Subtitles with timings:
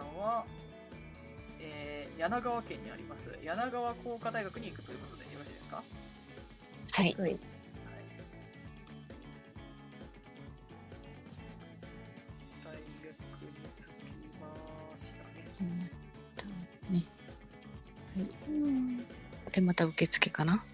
[0.00, 0.44] さんは、
[1.60, 5.82] えー、柳川県にあります柳川工科大学に行くということでよろしいですか？
[6.92, 7.14] はい。
[7.18, 7.30] はい。
[7.30, 7.38] はい。
[12.64, 12.84] 大学に
[13.76, 15.28] 着きましたね。
[15.60, 15.90] うん
[16.36, 16.46] と
[16.90, 17.04] ね。
[18.16, 18.22] は
[19.48, 19.52] い。
[19.52, 20.64] で、また受付かな？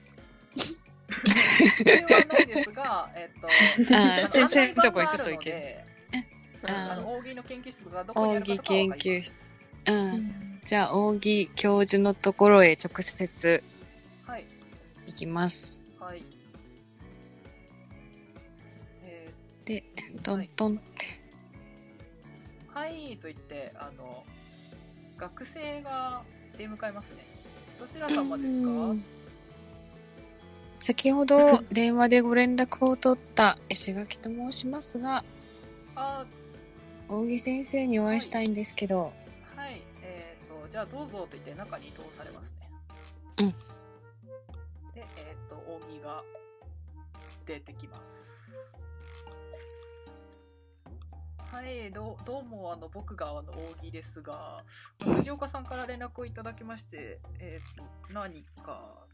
[1.08, 3.48] それはないですが、えっと、
[3.94, 5.85] あー先生案内板とこにちょっと行け
[6.66, 9.34] のであーあのの研究室がどこにあるかとかは研分かります究室。
[9.86, 10.60] うん。
[10.64, 13.62] じゃあ、奥義教授のところへ直接
[14.26, 14.46] はい。
[15.06, 15.80] 行きます。
[16.00, 16.24] はい。
[19.04, 19.32] え
[19.64, 19.84] で、
[20.24, 20.80] トントンって。
[22.74, 24.24] ーはいと言って、あの、
[25.16, 26.22] 学生が
[26.58, 27.24] 出迎えますね。
[27.78, 28.66] どちら様ですか？
[28.68, 29.04] うん
[30.78, 35.24] 先ほど電話でご連絡を取った石垣と申しますが、
[35.96, 36.26] あ、
[37.08, 39.12] 大木先生にお会いしたいんですけど、
[39.54, 39.80] はい。
[40.02, 42.68] えっ、と、じゃあどうぞと言って中に通されますね。
[43.38, 43.50] うん。
[44.92, 46.24] で、えっ、と、扇が
[47.46, 48.72] 出てきます。
[51.38, 54.64] はい、どうどうも、あの、僕が、あの、扇ですが、
[54.98, 59.05] 藤岡さんから連絡をいただきまして、えっ、と、何か、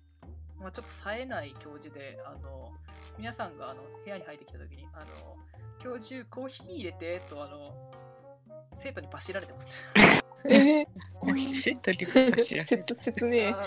[0.63, 2.73] まあちょっと冴えない教授で、あの、
[3.19, 5.37] 皆さんが、あの、部屋に入ってきた時に、あの、
[5.79, 7.91] 教授、コーヒー入れて、と、あの、
[8.73, 9.93] 生徒にバシられてます。
[10.45, 10.87] え
[11.19, 11.97] コーヒーセットに
[12.43, 13.63] 知られてくれま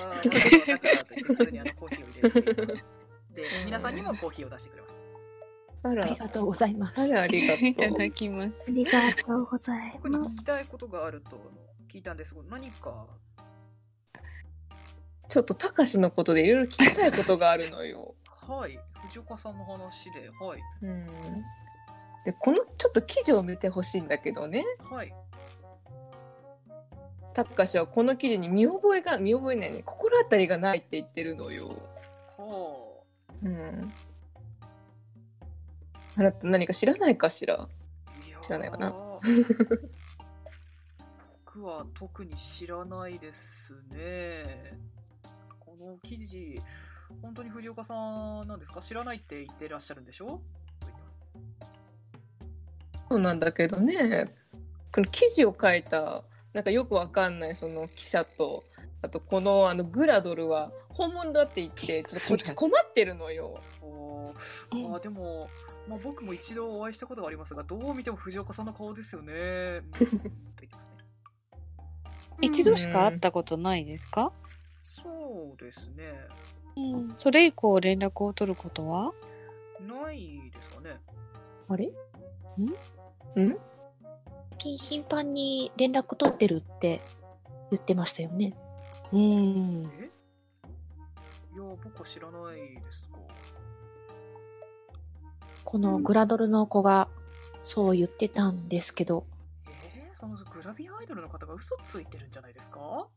[2.76, 2.98] す。
[3.36, 4.96] で、皆さんにもコーヒーを出してくれます。
[5.84, 7.00] あらあり、がとうございます。
[7.00, 7.68] あら、ありがとう。
[7.68, 8.56] いただきます。
[8.68, 10.30] ありがとうござい僕にます。
[10.32, 11.52] 聞きたいことがあるとあの
[11.88, 13.06] 聞いたんですが、何か、
[15.36, 18.16] ちょっとたかしのことでいろいろ聞きたいことがあるのよ。
[18.48, 21.06] はい、藤岡さんの話で、はい、うん。
[22.24, 24.64] で、このちょっと記事を見てほしいんだけどね。
[24.90, 25.14] はい、
[27.34, 29.82] たかしはこの記事に見覚えが、見覚えないね。
[29.84, 31.68] 心当たりがないって言ってるのよ。
[32.38, 33.04] は
[33.44, 33.94] うん。
[36.16, 37.68] あなた何か知らないかしら？
[38.42, 38.96] 知らないかな？
[41.46, 44.80] 僕は特に知らないですね。
[45.78, 46.60] この記事、
[47.22, 47.94] 本当に藤岡さ
[48.44, 48.82] んなんですか？
[48.82, 50.42] 知らないって言ってらっしゃるんでしょ？
[53.10, 54.34] そうなんだけどね。
[54.94, 58.64] この記事を書いた、なんかよくわかんないその記者と、
[59.02, 63.60] あとこのあのグラドルは本物だって言って、ちょっとこっち 困ってるのよ。
[64.72, 65.50] あーでも、
[65.88, 69.82] まあ、僕も一度お会いしたことがありますが、どう見ても藤岡さんの顔ですよね。
[72.42, 74.32] 一度しか会ったことないですか？
[74.88, 76.14] そうですね。
[76.78, 77.14] うん。
[77.18, 79.12] それ以降連絡を取ることは？
[79.82, 80.98] ないですかね。
[81.68, 81.88] あれ？
[81.88, 81.92] ん？
[83.36, 83.58] 最
[84.60, 87.02] 近頻繁に連絡取ってるって
[87.72, 88.54] 言ってましたよね。
[89.12, 89.84] うん。
[90.00, 90.06] え？
[91.56, 93.18] いや、僕は知らないですが。
[95.64, 97.08] このグラドルの子が
[97.64, 99.26] そう言ってたんですけど、
[99.68, 103.08] えー、そのグラビアアイドルの方が嘘ついてるんじゃないですか？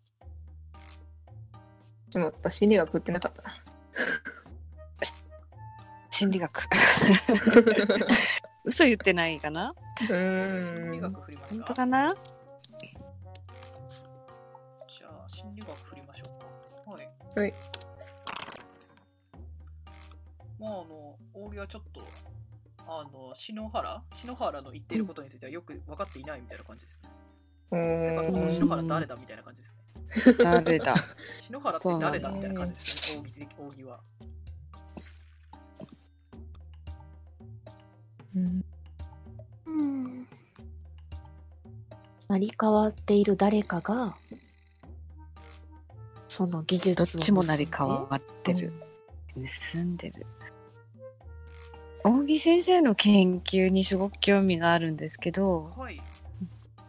[2.11, 3.43] しまった、心理学売ってなかった？
[3.43, 3.51] な。
[6.11, 6.69] 心理学。
[8.65, 9.75] 嘘言ってないかな？
[10.11, 10.93] うん。
[10.93, 12.15] 理学振ります本当かかな？
[14.89, 16.25] じゃあ、心理学振りましょ
[16.85, 16.93] うか。
[16.93, 17.09] はい。
[17.37, 17.55] はい。
[20.59, 22.01] まあ、あの、大木はちょっと、
[22.89, 24.03] あの、篠原？
[24.15, 27.11] 篠原の言っていることについてはよく分かっていないみたいな感じですね。
[27.11, 27.28] う
[27.71, 30.35] てか、そもそもーん篠原誰だみたいな感じですね。
[30.43, 30.95] 誰だ？
[31.37, 34.01] 篠原って誰だみたいな感じですね、大木的大木は。
[38.37, 38.65] うん
[39.67, 40.29] うん。
[42.29, 44.17] 成り代わっている誰かが、
[46.29, 48.73] その技術どをっちも成り代わってる。
[49.35, 50.27] 盗んでる。
[52.05, 56.01] 大木先生の研究にすごく興味があるんですけど、はい。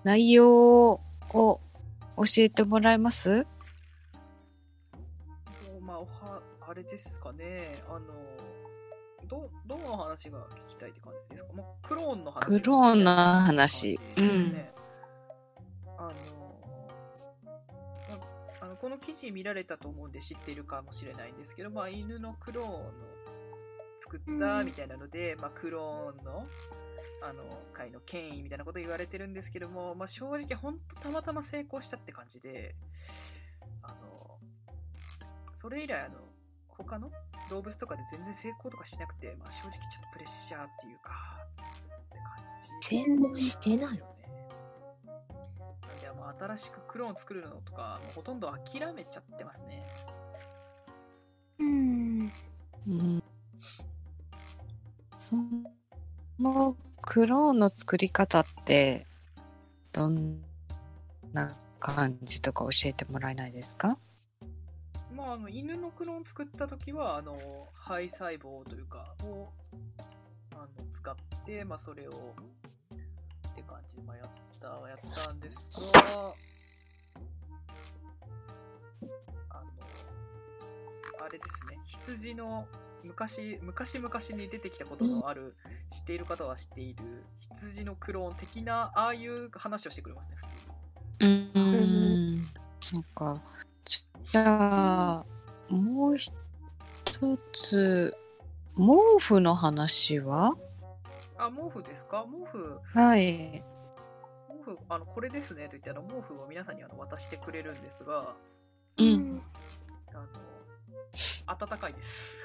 [0.03, 0.99] 内容を
[1.31, 1.61] 教
[2.37, 3.45] えてもらえます？
[5.81, 8.07] まあ、おは、あれですかね、あの、
[9.27, 11.53] ど、どの話が聞きたいって感じですか？
[11.53, 12.59] まあ、クローンの話。
[12.61, 14.73] クローンの話感じですよね
[15.97, 16.09] あの、
[18.09, 18.17] ま
[18.61, 22.79] あの、この記事見られたと思うんで知っているかもしれないんですけど、まあ、犬のクローンの
[24.01, 26.47] 作ったみたいなので、まあ、クローンの、
[27.21, 27.43] あの、
[27.73, 32.75] 会の権威みたいなこと言われてるんですけども、まあ、正直ほんとたまたま成功したって感じで、
[33.83, 34.39] あの、
[35.55, 36.19] それ以来、あの、
[36.67, 37.11] 他の
[37.49, 41.11] 動物とかで全然成功とかしなくて、まあ、正直ちょっとプレッシャーっていうか、
[41.53, 42.37] って感
[42.81, 42.87] じ。
[42.87, 44.05] 成功してないなんで、
[46.17, 49.83] まあ、新しくクローン作るのとか、もうほとんど諦めちゃってますね。
[51.59, 52.31] うん。
[52.87, 53.23] うん
[55.19, 55.35] そ
[56.39, 56.75] の
[57.09, 59.07] クローンの作り方って
[59.91, 60.37] どん
[61.33, 63.97] な感じとか教えてもらえないですか？
[65.11, 67.35] まあ、あの犬のクローン作った時はあの
[67.73, 69.49] 肺細胞というかを
[70.53, 74.29] あの使って、まあ、それをって感じで、まあ、やっ
[74.59, 76.35] たやったんですが
[79.49, 79.71] あの
[81.25, 82.67] あれですね羊の
[83.03, 85.55] 昔昔々に出てきたことのある、
[85.89, 90.61] 知っている方は知っている羊のクローン的なああいう話をしてくれますね普通に。
[91.19, 92.37] うん。
[92.39, 92.45] な
[92.99, 93.41] んか
[93.85, 95.25] じゃあ
[95.69, 96.31] もう一
[97.53, 98.15] つ
[98.75, 98.83] 毛
[99.19, 100.55] 布の話は？
[101.37, 102.25] あ毛布ですか？
[102.25, 102.79] 毛布。
[102.99, 103.63] はい。
[104.47, 108.35] 毛布あのこれですねと言ってあの毛布を皆さんにあの渡してくれるんですが
[108.97, 109.41] うん。
[110.11, 112.37] あの暖かいです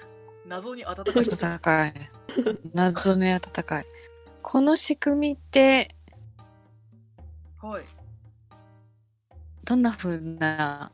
[0.46, 1.25] 謎に暖かい。
[1.25, 2.11] 暖かい
[2.75, 3.87] 謎ね暖かい。
[4.43, 5.94] この仕組みって
[7.62, 7.85] はい。
[9.64, 10.93] どんな風な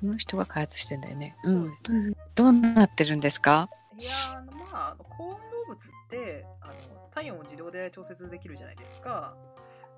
[0.00, 1.36] この人が開発してんだよね。
[1.42, 1.72] うん。
[1.72, 3.68] そうどうなってるんですか？
[3.98, 4.10] いや
[4.72, 5.38] まああの高温動
[5.68, 6.74] 物ってあの
[7.10, 9.36] 体温を自動で調節できるじゃないですか。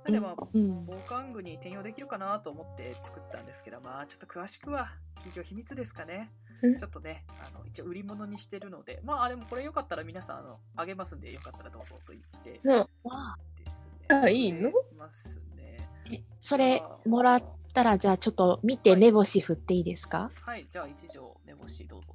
[0.05, 0.87] なんでまあうん。
[0.87, 6.31] 防寒具に転用できるかなと思って作ったんですけどまあちょっと詳しくは企業秘密ですかね。
[6.41, 12.79] うんちょっとねあの一応売り物にしてるのでまあでもこれよかったら皆さんあのあげますんでよかったらどうぞと言ってうん。
[12.79, 14.17] わあですね。
[14.17, 14.71] あいいの？
[14.97, 15.77] ますね。
[16.13, 20.31] えそれもらったら、じゃあちょっと見て目星振っていいですか？
[20.43, 22.13] はいじゃあ一条目星どうぞ。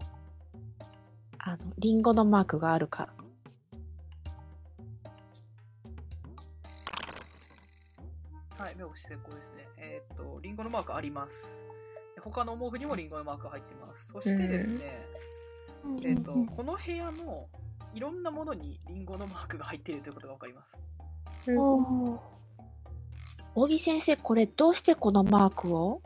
[1.39, 3.07] あの、リンゴのマークがあるか
[8.57, 8.63] ら。
[8.63, 9.67] はい、目星成功ですね。
[9.77, 11.65] えーっと、リンゴのマークあります。
[12.19, 14.07] で他の毛布にもリンゴのマークが入ってます。
[14.07, 15.07] そしてですね、
[16.03, 17.47] えーっと、この部屋の
[17.93, 20.77] いろんなものにリンゴのマークが入っているということがわかります。
[23.55, 26.01] 小木先生、これどうしてこのマークを？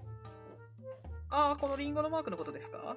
[1.30, 2.96] ああ、このリンゴのマークのことですか？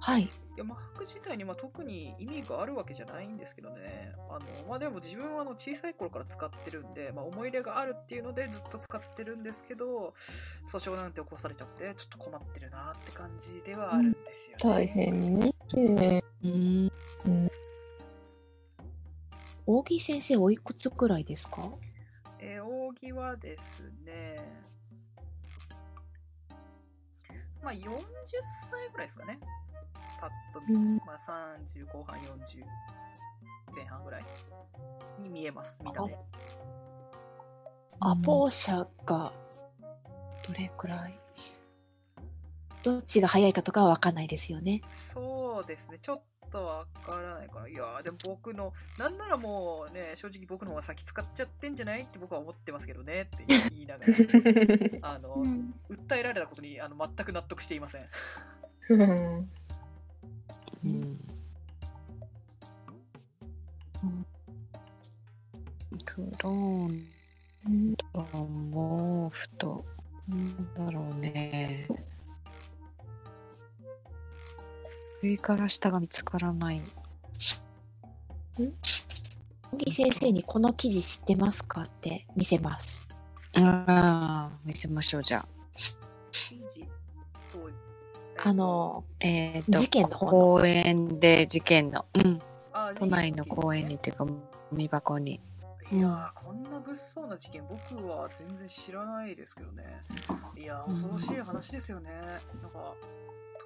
[0.00, 0.22] はい。
[0.22, 4.12] いや、マーク自体にまあ特に意味があるわけじゃないんですけどね。
[4.28, 10.14] あの、まあでも自分はあの小さい頃から使ってるんで、まあ思い入れがあるっていうのでずっと使ってるんですけど、
[10.66, 14.76] 訴訟なんて起こされちゃって、ちょっと困ってるなって感じではあるんですよね。
[14.76, 15.54] 大変ね。
[15.76, 16.90] えうん。
[19.66, 21.68] 大木先生、おいくつくらいですか？
[22.40, 24.38] えー、扇はですね、
[27.62, 27.80] まあ40
[28.70, 29.38] 歳ぐらいですかね。
[30.20, 30.96] パッと見、うん。
[30.98, 32.64] まあ30後半40
[33.74, 34.22] 前半ぐらい
[35.20, 36.16] に見えます、見た目。
[38.00, 39.32] アポーシャが
[40.46, 41.20] どれくらい？
[42.82, 44.82] どっちが早いかとかはわかんないですよね。
[44.90, 47.68] そうですね、ちょっとわからないかな。
[47.68, 54.12] いやーでも僕の、なんならもうね、正直僕の方が先使っちゃってんじゃないって僕は思ってますけどねって言いながら、
[55.14, 55.44] あの、
[55.90, 58.06] 訴えられたことにあの全く納得していません。
[58.90, 59.50] うん
[60.84, 61.18] うん。
[66.04, 66.92] クロー
[67.68, 69.84] ンと毛布と、
[70.28, 71.86] なんだろうね。
[75.22, 76.82] 上から下が見つからない。
[79.70, 83.06] 小木先生にこの記事知ってますかって見せます。
[83.54, 85.48] ああ、見せましょう、じゃあ。
[86.30, 86.80] 記事
[87.52, 87.68] と、
[88.44, 92.38] あの、えっ、と、事件の方の公園で事件の、うん、
[92.72, 94.32] あ都内の公園に事っていうか、ゴ
[94.72, 95.40] ミ箱に。
[95.90, 99.84] いやーこんな物騒な事件僕は全然知らないですけどね
[100.54, 102.10] いやー恐ろしい話ですよね
[102.60, 102.92] なんか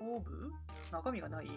[0.02, 0.52] 頭部
[0.90, 1.46] 中身がない？
[1.46, 1.52] って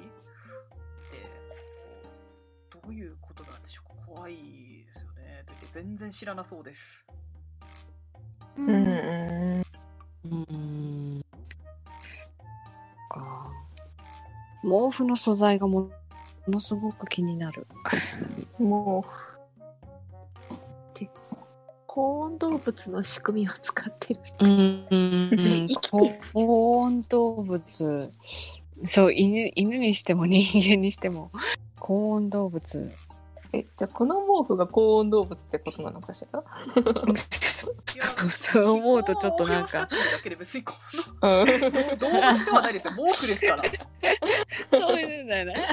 [2.69, 4.05] どういうことなんでしょうか？
[4.05, 4.35] 怖い
[4.85, 5.43] ですよね。
[5.47, 7.07] と言って全然知らなそうです。
[8.57, 8.69] うん。
[8.69, 9.61] うん。
[10.25, 10.57] うー
[11.19, 11.25] ん。
[13.09, 13.51] か。
[14.61, 15.89] 毛布の素材がもも
[16.47, 17.65] のすごく気になる。
[18.59, 19.03] も
[21.95, 24.19] 高温動物の仕組みを使ってる。
[24.41, 24.87] うん。
[24.91, 28.11] うん生きてる高温動物。
[28.85, 31.31] そう、犬、犬にしても人間にしても、
[31.79, 32.79] 高温動物。
[32.79, 32.91] う
[33.53, 36.43] えじゃあこの毛布が高温動物ってことなのかしら？
[38.29, 39.87] そう思うとちょっとなんか
[40.37, 40.63] 別に
[41.97, 43.63] 動物ではないですよ毛布ですから
[44.69, 45.67] そういうんだよね。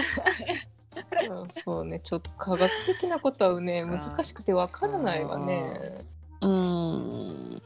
[1.28, 6.04] うんそうねちょっと科学的なことはね難しくてわからないわね。
[6.42, 7.62] うん。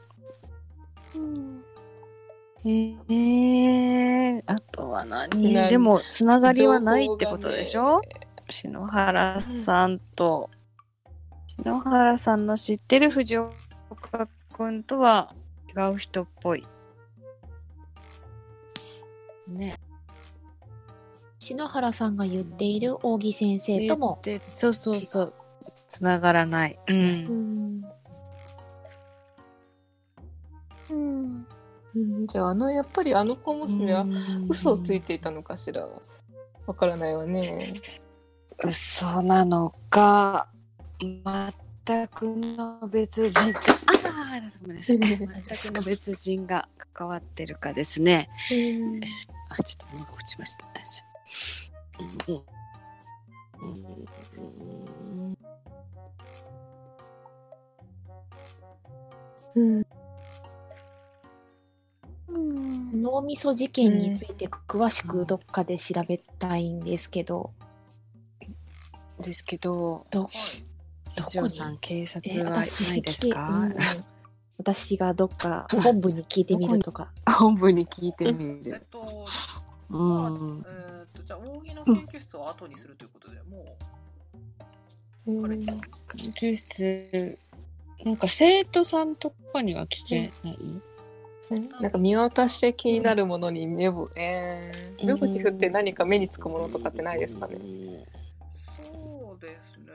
[2.65, 5.53] えー、あとは何？
[5.69, 8.01] でも、つながりはないってことでしょ、
[8.49, 10.49] 篠原さんと、
[11.47, 15.33] 篠原さんの知ってる藤岡くんとは
[15.75, 16.65] 違う人っぽい。
[19.47, 19.75] ね。
[21.39, 25.33] 篠原さんが言っている扇先生とも、でそうそうそう。
[25.87, 26.77] つながらない。
[26.87, 26.93] う。
[26.93, 27.81] うんんうん
[31.97, 34.05] うんじゃああのやっぱりあの小娘は
[34.47, 35.87] 嘘をついていたのかしら
[36.67, 37.73] わからないわね。
[38.63, 40.47] 嘘なのか、
[40.99, 43.59] 全くの別人か、
[44.05, 44.99] ああ、ごめんなさい。
[44.99, 45.21] 全く
[45.71, 48.29] の別人が関わってるかですね。
[48.49, 50.65] よしあ、ちょっと物が落ちました。
[50.65, 52.43] よいしょ
[59.55, 59.85] うん
[63.07, 67.51] 脳みそ事件について詳しくどっかで調べたいんですけど、
[69.19, 70.31] ですけど、どはい。
[71.09, 73.75] 土屋さん、警え察はないですか、うん
[74.59, 77.11] 私がどっか 本部に聞いてみるとか。
[77.37, 78.87] 本部に聞いてみえっる。
[78.89, 78.99] と、
[79.91, 80.65] うまあ、ん。
[80.67, 83.77] えっと、じゃあ、扇の研究室を後にするということで、も
[85.27, 85.79] う、あれ、研
[86.41, 87.37] 究室、
[88.03, 90.57] なんか生徒さんとかには聞けない、
[91.81, 97.57] なんか見渡して気になるものに目を、えー、目星振って何か目につくものとかってないですかね。
[98.51, 98.81] そ
[99.37, 99.87] うですね。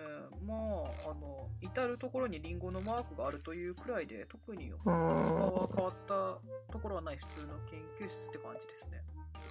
[0.46, 6.40] まあ、あの、至るところにリンゴのマークがあるというくらいで、特にう他んは変わった
[6.72, 9.02] ところはない普通の研究室って感じですね。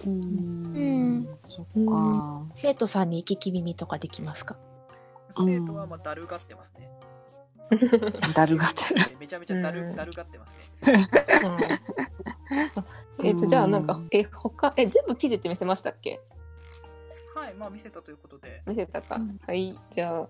[0.04, 0.76] うん。
[0.76, 2.46] うんそっか。
[2.54, 4.56] 生徒さんに聞き耳とかできますか？
[5.36, 6.90] 生徒はまあだるがってますね。
[8.34, 9.16] だるがってる。
[9.18, 11.08] めちゃめちゃだる,、うんだるがってますね。
[13.20, 16.20] うん えっとじゃあなんかえ他え全部記事って見せましたっけ？
[17.34, 18.62] はい、まあ見せたということで。
[18.66, 20.28] 見せたか、うんはいじゃあ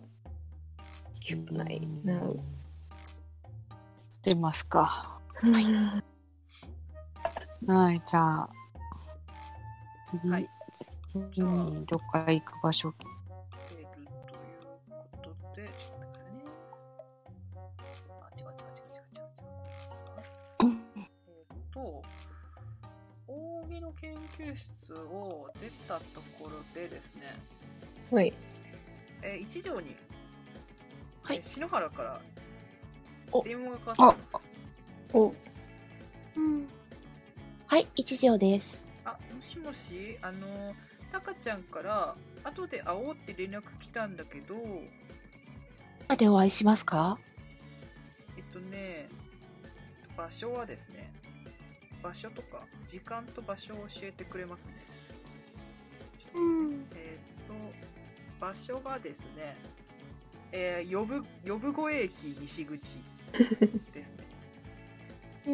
[1.52, 2.20] ないな
[4.22, 4.84] 出ますか。
[5.34, 5.64] はい
[7.70, 8.50] はい、じゃあ。
[10.10, 10.48] 次、はい
[11.32, 12.92] 次にどっか行く場所。
[23.92, 27.36] の研究室を出たところでですね、
[28.10, 28.32] はい。
[29.22, 29.96] えー一条に、
[31.22, 31.36] はい。
[31.36, 32.20] えー篠原から
[33.32, 33.42] お。
[33.42, 34.46] 電話がかかってきます。
[35.14, 35.34] お。
[37.66, 38.86] はい、一条です。
[39.04, 40.74] あ、もしもし、あの、
[41.10, 44.56] タカちゃんから、後で会おうって連絡来たんだけど、
[46.08, 47.18] あでお会いしますか？
[48.36, 49.08] えっとね、
[50.16, 51.10] 場所はですね、
[52.02, 54.72] 場所とか、時間と場所を教えてくれますね。
[56.34, 56.86] うん。
[56.94, 57.54] えっと、
[58.40, 59.56] 場所がですね、
[60.52, 62.98] えー、呼ぶ、呼ぶ声駅西口
[63.92, 64.24] ですね。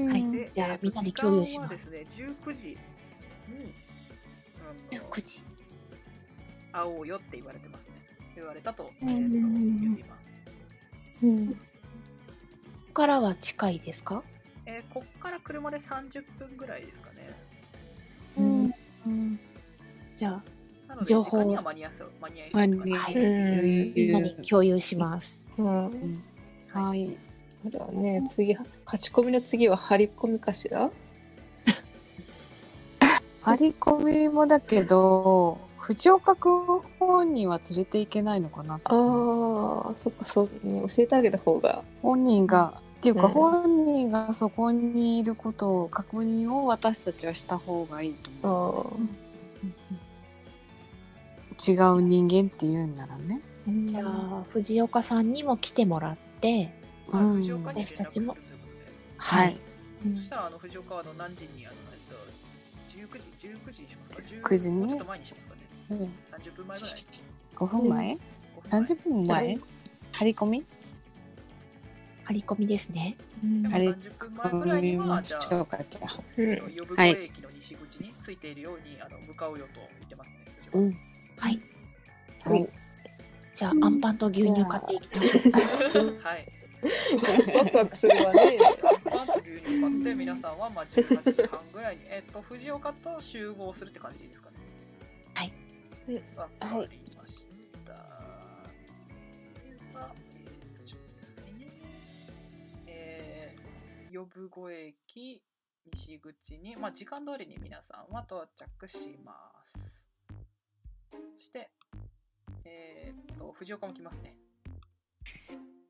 [0.06, 2.76] はいで、じゃあみんなで共有します時間はですね、19時に、
[4.92, 5.44] あの9時。
[6.70, 7.94] 会おうよって言われてますね。
[8.34, 10.34] 言われたと、えうんー、と言っています。
[11.22, 11.54] うんこ
[12.88, 14.24] こからは近いですか？
[14.70, 17.34] えーこっから車で30分ぐらいですかね。
[18.36, 18.74] うん。
[19.06, 19.40] うん、
[20.14, 20.42] じゃあ、
[20.88, 22.10] なので、情報時間には間に合いそう。
[22.20, 23.22] 間に合いそう。
[23.96, 25.42] みんなに共有します。
[25.56, 26.22] うん。
[26.70, 27.16] はい。
[27.64, 30.90] これはね次勝ち込みの次は張り込みかしら？
[33.42, 36.66] 張り込みもだけど、藤岡くん
[37.00, 38.74] 本人は連れていけないのかな。
[38.74, 38.80] ああ
[39.96, 41.82] そっかそうね教えてあげた方が。
[42.02, 48.92] 本人が、っていうかうん本人がそこにいることを確認を私たちはした方がいいとあ思う。
[51.56, 53.40] ー違う人間っていうんならね。
[53.84, 56.72] じゃあ、藤岡さんにも来てもらって、
[57.10, 58.46] はいうん藤岡に連絡するということで。
[59.16, 59.56] はい。
[60.14, 64.88] そしたら、あの、藤岡はあの何時に、あの、えっと、19時、19時にしますか19時に？
[64.88, 65.60] ちょっと前にしますかね。
[65.74, 66.94] そう30分前ぐらい。
[67.56, 68.16] 5分前、5
[68.70, 69.58] 分前 ?30 分前
[70.12, 70.64] 張り込み？
[72.28, 73.16] 張り込みですね。
[73.42, 76.20] でもあれ30分前ぐらいには、ましじゃあ、ょうか、じゃあ。
[77.06, 80.36] 駅の西口についているように、あの向かうよと言ってますね。
[80.74, 80.98] うん。
[81.38, 81.60] はい。
[82.44, 82.68] はい。
[83.54, 85.24] じゃあ、アンパンと牛乳買っていきま
[85.88, 86.18] しょう。
[86.22, 86.52] はい。
[87.56, 88.56] ワクワクするわね
[89.04, 94.56] パンと牛乳買って、皆さんはまあ18時半ぐらいに、えっと、藤岡と集合するって感じですかね。
[95.32, 95.52] はい
[96.08, 97.48] うんわかりまし
[97.84, 97.92] た。
[97.92, 97.92] で
[99.94, 100.27] は、え
[104.12, 105.42] 呼ぶ声駅
[105.92, 109.32] 西口に、まあ、時間通りに皆さんは到着しま
[109.64, 110.04] す。
[111.36, 111.70] そして、
[112.64, 114.36] えーっと、藤岡も来ますね。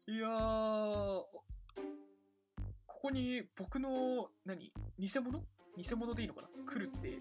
[0.06, 1.42] いやー、こ
[2.86, 5.44] こに僕の、何偽物？
[5.76, 6.48] 偽物でいいのかな？
[6.72, 7.18] 来るって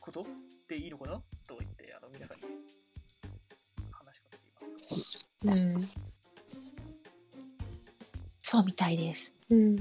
[0.00, 0.26] こと？
[0.68, 1.22] でいいのかな？
[1.46, 2.44] と言って、あの、皆さんに
[3.90, 4.52] 話しかけてい
[5.46, 5.74] ますが。
[5.74, 6.07] うん。
[8.50, 9.30] そうみたいです。
[9.50, 9.76] うん。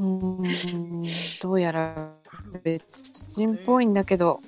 [0.00, 1.04] うーん
[1.40, 2.12] どうやら
[2.64, 2.82] 別
[3.36, 4.40] 人っぽいんだけど、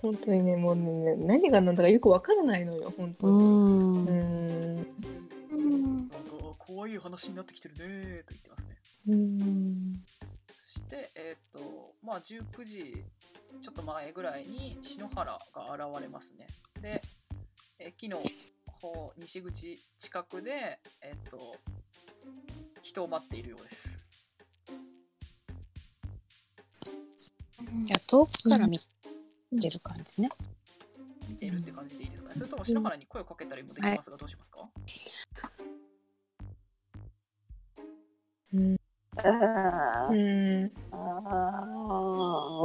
[0.00, 3.32] 本当にね、もうね、何が何だかよくわからないのよ、本う当に。
[3.34, 4.76] んうん。
[4.76, 6.18] なんか
[6.56, 8.76] 怖い話になってきてるねーと言ってますね。
[9.08, 10.02] うん。
[10.58, 13.04] そして、えっ、と、まあ、19時
[13.60, 16.46] ちょっと前ぐらいに篠原が現れますね。
[16.80, 17.02] で、
[17.78, 18.22] 駅の
[18.80, 21.56] 方、西口近くで、えっ、と、
[22.82, 23.98] 人を待っているようです。
[27.84, 28.78] じゃあ遠くから見
[29.60, 30.30] てる感じね。
[31.28, 32.28] 見ているって感じでいいですか？
[32.30, 32.34] ね。
[32.36, 34.68] それとも篠原に声をかけたりもできますが、どうしますか？
[38.54, 38.74] うん。
[38.74, 38.78] う
[40.10, 40.14] う
[40.64, 40.72] ん。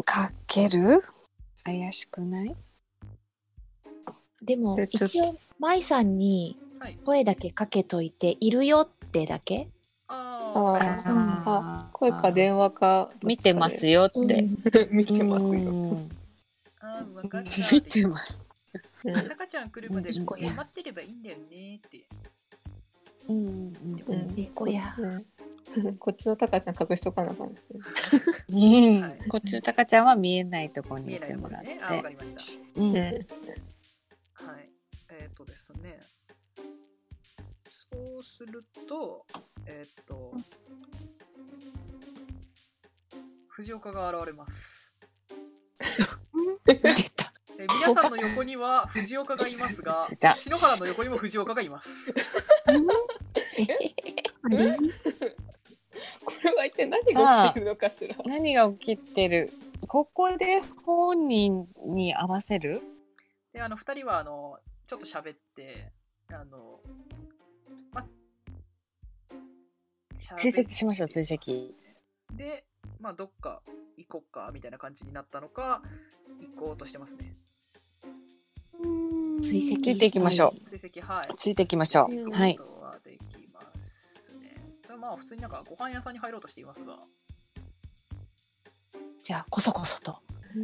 [0.06, 1.04] かける？
[1.64, 2.56] 怪しくない？
[4.44, 6.98] でも、一応、舞さんにはい。
[7.06, 9.70] 声だけかけといて、いるよってだけ？
[10.10, 10.54] あ
[11.46, 13.10] あ声か電話か。
[13.24, 14.46] 見てますよって。
[14.92, 15.52] 見てますよ。
[15.52, 16.10] うん
[16.82, 17.74] あー、わかった。
[17.74, 18.42] 見てます。
[19.06, 22.06] うんタカちゃん来るまでこ待ってればいいんだよねって。
[23.30, 24.94] うんうんうん猫や。
[24.98, 25.26] うん
[25.98, 27.80] こっちのタカちゃん隠しとかなあかんですね。
[28.50, 32.02] うんはいこっちのタカちゃんは見えないとこにいいてもらっところね。
[32.02, 32.10] かて。
[32.10, 32.82] りました。
[32.82, 33.26] うん。
[35.24, 36.00] えっ、とですね。
[37.70, 39.26] そうすると、
[39.66, 40.34] えっ、と、
[43.48, 44.92] 藤岡が現れます。
[46.68, 46.82] え
[47.58, 52.12] 皆さんの横には藤岡がいますが篠原の横にも藤岡がいます。
[52.12, 52.18] こ
[56.44, 58.16] れは一体何が起きてるのかしら？
[58.26, 59.54] 何が起きてる？
[59.88, 62.82] ここで本人に合わせる？
[63.54, 65.92] で、あの、二人は、あの、ちょっと喋って、
[66.32, 66.80] あの、
[67.92, 68.06] ま、
[70.16, 71.74] 追跡しましょう追跡。
[72.36, 72.66] で、
[73.00, 73.62] まあ、どっか
[73.98, 75.82] 行こっか、みたいな感じになったのか、
[76.40, 77.36] 行こうとしてますね。
[79.42, 81.30] 追跡ついていきましょ追跡、はい。
[81.38, 84.56] ついていきましょうはいことはできますね。
[84.82, 87.00] ただまあ、普通になんかご飯屋さんに入ろうとしていますが、
[89.22, 90.14] じゃあ、こそこそと。
[90.14, 90.20] こ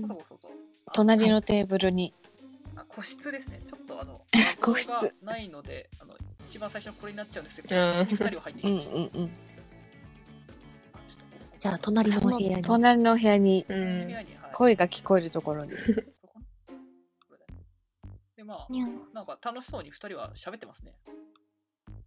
[0.08, 0.50] そこそと。
[0.86, 2.14] あ隣のテーブルに
[2.76, 3.62] あ個室ですね。
[3.68, 3.78] ちょ
[4.62, 4.92] 個室。
[5.22, 6.16] ないので、あの、
[6.50, 9.28] 一番最初のこれになっちゃうんですけど、うん個室に二人は入ってうんいきまし
[11.60, 12.64] じゃあ、隣そのの部屋に。
[12.64, 15.72] 隣の部屋にう部ん声が聞こえるところに。
[18.38, 18.68] で、まあ、
[19.14, 20.94] なんか楽しそうに二人は喋ってますね。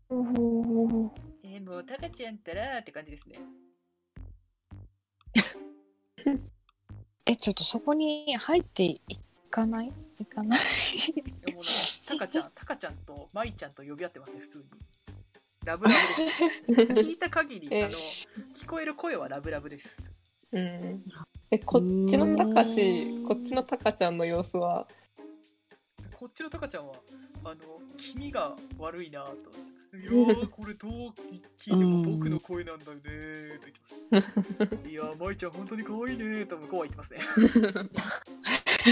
[0.09, 3.41] ほほえー、もう、タカちゃんったらって感じですね。
[7.27, 9.01] えちょっとそこに入ってい
[9.51, 9.93] かない？
[10.19, 10.61] いかない？
[12.13, 14.65] タカちゃん、タカちゃんとマイちゃんと呼び合ってますね、普通に。
[15.65, 16.65] ラブラブです。
[17.09, 20.13] 聞いた限り、えあの、聞こえる声はラブラブです。
[20.53, 21.05] うん。
[21.51, 24.87] え、こっちのタカシ、こっちのタカちゃんの様子は、
[26.13, 26.95] こっちのタカちゃんは、
[27.45, 27.57] あの、
[27.97, 29.51] 気味が悪いなぁと。
[29.97, 30.91] いやー、これどう
[31.59, 33.69] 聞いても僕の声なんだよねーと
[34.11, 34.89] 言ってます。
[34.89, 37.21] いやー、マイちゃん本当に可愛いねーと向こうは言ってますね。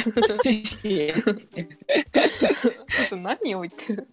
[3.07, 4.09] あと何を言ってる？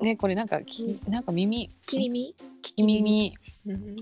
[0.00, 1.70] ねこれなんかきなんか耳。
[1.86, 3.36] き耳き耳。
[3.66, 3.96] うん。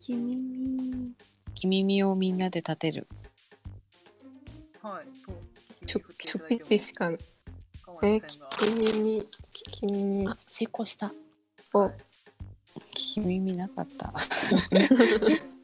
[0.00, 1.14] き耳。
[1.54, 3.08] き耳をみんなで立てる。
[4.82, 5.06] はい。
[5.24, 5.32] と
[5.86, 7.10] ちょ聞いていただ初いても日しか、
[7.82, 8.50] 構えいませんが。
[8.50, 9.26] 聞き耳、聞
[9.70, 10.28] き耳。
[10.28, 11.12] あ、成功した。
[11.74, 11.90] を、
[12.92, 14.12] き耳なかった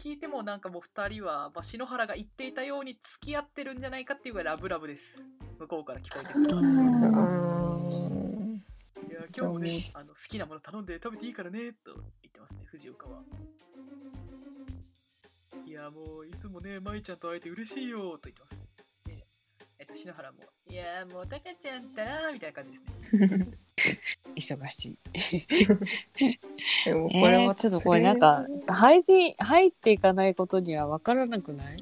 [0.00, 5.26] 聞いてもなんかもう二人は、まあ、篠原が言っていたように付き合ってるんじゃないかっていうぐらいラブラブです。
[5.58, 6.76] 向こうから聞こえてくる感じ。
[9.10, 13.20] いや今日もねあの好きなもの頼んで食べていいからねと言ってますね藤岡は
[15.66, 18.69] いやもういつもね舞ちゃんと会えて嬉しいよと言ってますねで
[19.80, 20.38] えっと篠原も
[20.68, 23.48] いやもうタカちゃんったらみたいな感じですね
[24.36, 25.46] 忙しい
[26.84, 31.76] でもこえれはー、ちょっとこれなんか入り入っていかないことには分からなくない？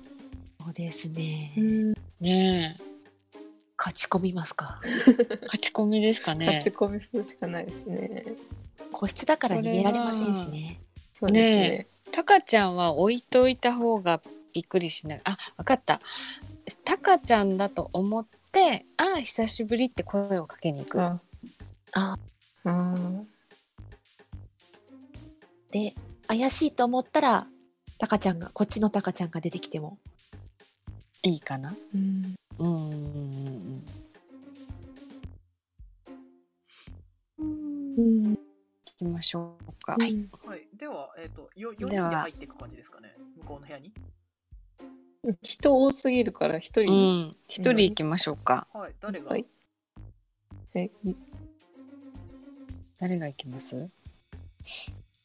[0.64, 1.60] そうですねう。
[1.60, 2.82] んねえ
[3.76, 4.80] 勝ち込みますか？
[5.42, 8.24] 勝ち込みですかね勝ち込みするしかないですね。
[8.92, 10.80] 個室だから逃げられませんしね。
[11.12, 11.86] そうですね。
[12.12, 14.20] タカちゃんは置いといた方が
[14.52, 15.20] びっくりしない。
[15.24, 16.00] あ、わかった。
[16.76, 21.00] タカちゃんだと思って、ああ、久しぶりって声をかけに行く。
[21.00, 21.20] あ
[21.92, 22.18] あ
[22.64, 22.96] あ
[25.70, 25.94] で、
[26.26, 27.46] 怪しいと思ったら、
[27.98, 29.98] タカちゃんが、こっちのタカちゃんが出てきても。
[31.22, 33.84] いいかなうんうん
[37.98, 38.34] うん。
[38.34, 38.38] 行
[38.96, 39.96] きましょうか。
[39.98, 40.68] はいはい。
[40.76, 43.14] では、えっ、と、よ4人で入っていく感じですかね。
[43.36, 43.92] 向こうの部屋に。
[45.42, 46.92] 人多すぎるから一う人、
[47.28, 47.36] ん。
[47.48, 48.66] 一人行きましょうか。
[48.72, 48.94] はい。
[49.00, 49.46] 誰が、はい
[50.74, 51.16] えい
[52.98, 53.88] 誰が行きます？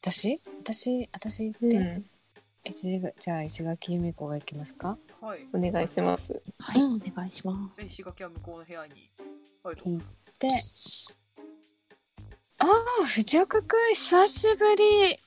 [0.00, 0.40] 私？
[0.62, 2.04] 私私行って、うん
[2.66, 4.96] 石がじゃあ石垣由美子が行きますか？
[5.20, 5.46] はい。
[5.52, 6.42] お願いします。
[6.58, 7.76] はい、うんお願いします。
[7.76, 9.10] じゃあ石垣は向こうの部屋に。
[9.62, 9.84] はい、と。
[9.84, 10.02] 行っ
[10.38, 10.48] て
[12.58, 15.18] ああ藤岡くん久しぶりえ、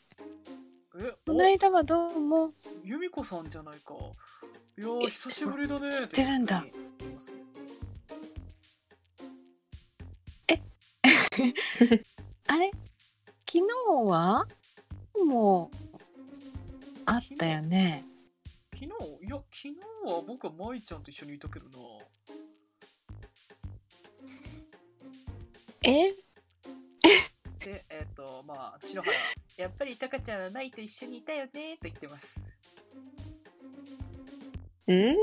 [1.25, 2.53] この間はどうも
[2.83, 3.93] 由美子さんじゃないか。
[4.77, 6.59] いやー、久しぶりだね知ってるんだ。
[6.59, 7.37] って言いますね
[12.47, 12.71] あれ？
[13.49, 13.63] 昨日
[14.05, 14.47] は？
[15.25, 15.77] もう
[17.05, 18.05] あったよね。
[18.73, 18.91] 昨日、
[19.25, 21.77] いや、昨日は僕は舞ちゃんと一緒にいたけどな。
[25.83, 26.11] え？
[27.59, 29.15] で、えっ、と、まあ、篠原、
[29.57, 32.39] やっぱりタカちゃんは舞と一緒にいたよねと言ってます。
[34.87, 35.15] うん。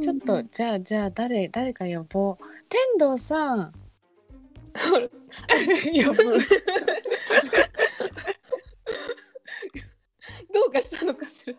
[0.00, 2.36] ちょっと、じゃあじゃあ誰誰か呼ぼう。
[2.68, 3.72] 天童さん。
[4.72, 6.38] 呼 ぶ
[10.52, 11.54] どうかしたのかしら。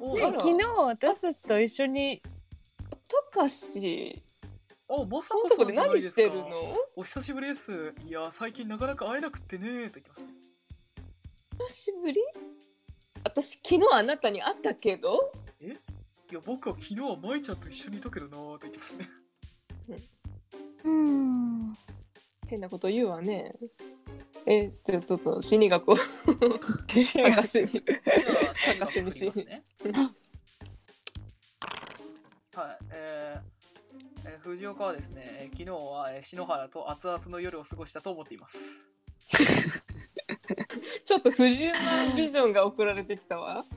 [0.00, 2.20] おあら昨日私たちと一緒に。
[3.32, 4.22] たかし、
[4.88, 6.76] あ、まさそのかさんとこで何してるの？
[6.96, 7.94] お久しぶりです。
[8.04, 10.28] いや、最近なかなか会えなくってねと言ってますね。
[11.68, 12.20] 久しぶり？
[13.26, 15.32] 私昨日あなたに会ったけど？
[15.60, 15.68] い
[16.34, 19.08] や、僕は昨日は舞ちゃんと一緒にいたけどなと言ってますね。
[20.84, 21.76] うん
[22.48, 23.52] 変なこと言うわね。
[24.46, 26.02] え、じゃあちょっと心理学を た
[27.34, 27.82] かしに。
[28.78, 29.46] 高しに
[32.54, 38.58] はい、えーえー藤岡はですね、えー昨日は、えー篠原と熱々の夜を過ごしたと思っています。
[41.04, 43.64] ちょっと不自由なビジョンが送られてきたわ。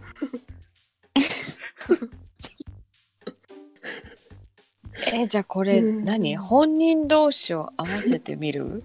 [5.14, 6.04] えじゃあこれうん。
[6.04, 6.36] 何？
[6.38, 8.84] 本人同士を合わせてみる？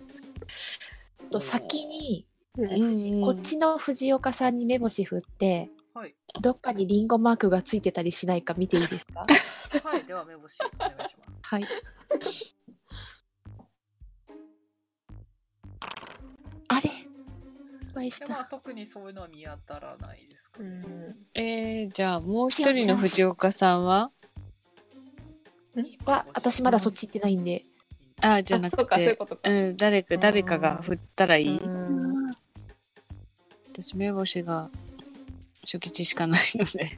[1.30, 3.20] と先に、うん。
[3.22, 9.26] こっちの藤岡さんに目星振って、はい、どっかにリンゴマークがついてたりしないか見ていいですか？
[9.82, 11.32] はい、では目星お願いします。
[11.42, 11.64] はい。
[16.68, 16.90] あれ？
[16.90, 17.03] 失
[17.94, 18.50] 敗しでまあ、た。
[18.50, 20.68] 特にそういうのは見当たらないですかうね。
[20.70, 21.16] ん。
[21.34, 24.10] えー、じゃあもう一人の藤岡さんは？
[26.04, 27.64] は、私まだそっち行ってないんで。
[28.22, 29.08] あじゃなくあそう
[29.44, 31.58] ういうん誰か誰かが振ったらいい？
[31.58, 32.30] うん。
[33.72, 34.70] 私目星が
[35.62, 36.96] 初期しかないので。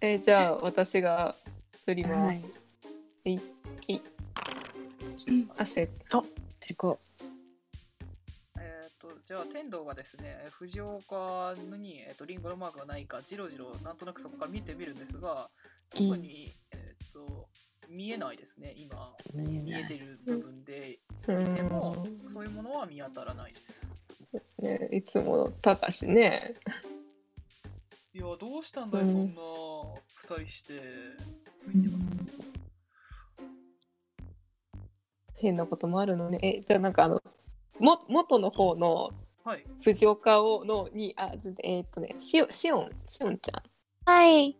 [0.00, 1.36] えじゃあ私が
[1.84, 2.62] 振ります。
[3.24, 3.34] い。
[3.34, 3.40] い。
[3.88, 4.00] い。
[5.56, 5.86] 汗
[6.58, 7.09] てこえっ、と、
[9.30, 15.50] じゃあ、天童がですね、藤岡に、えー、とリンゴのマークがないか、じろじろなんとなくそこから見てみるんですが、
[15.90, 17.46] 特に、えっ、と、
[17.88, 23.86] 見えないですね、今、見えてる部分で、うんでも、そういうものは見当たらないです。
[24.58, 26.56] ね、いつものたかしね。
[28.12, 29.42] いや、どうしたんだい、うんそんな
[30.38, 30.72] 二人して。
[31.72, 32.50] 見てます
[35.36, 36.40] 変なこともあるのね。
[36.42, 37.22] えじゃあなんかあの
[37.80, 39.10] も元の方の
[39.42, 39.64] はい。
[39.82, 41.32] 藤岡をのにあ
[41.64, 43.62] えーっとねしおしおんしおんちゃん
[44.04, 44.56] はい。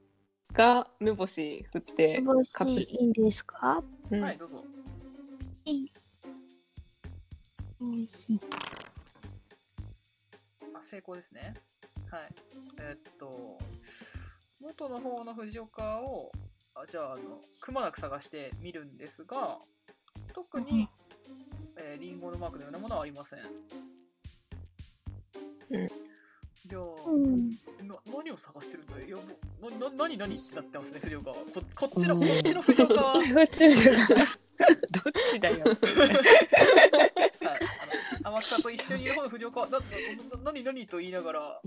[0.53, 2.51] が目星振ってもし
[2.97, 3.83] いいんですか？
[4.11, 4.65] うんはい、どうぞ。
[7.83, 8.41] おいしい。
[10.75, 11.55] あ、成功ですね。
[12.11, 12.29] はい。
[12.81, 13.59] えっと、
[14.61, 16.33] 元の方の藤岡を、
[16.75, 19.59] あじゃあ、あの、くまなく探してみるんですが、
[20.35, 20.89] 特に、
[21.83, 23.41] えーリンゴのマークのようなものはありません。
[25.71, 27.51] うんいやー、うん。
[27.89, 29.07] な何を探してるんだい？
[29.07, 29.23] いやも
[29.69, 31.37] うなな何何ってなってますね藤岡は。
[31.37, 35.57] ここっちのこっちの藤岡は、 どっちだよ。
[38.23, 41.61] あの天草と一緒にいる方の藤岡はななな何何と言いながらあ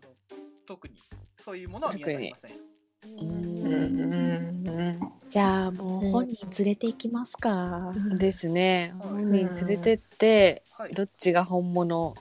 [0.00, 0.14] の
[0.66, 0.94] 特に
[1.36, 2.52] そういうものは見当たりません
[5.30, 7.92] じゃあもう本人連れて行きますか。
[8.18, 8.94] ですね。
[9.00, 10.92] はい本人連れてって、はい。
[10.92, 12.14] どっちが本物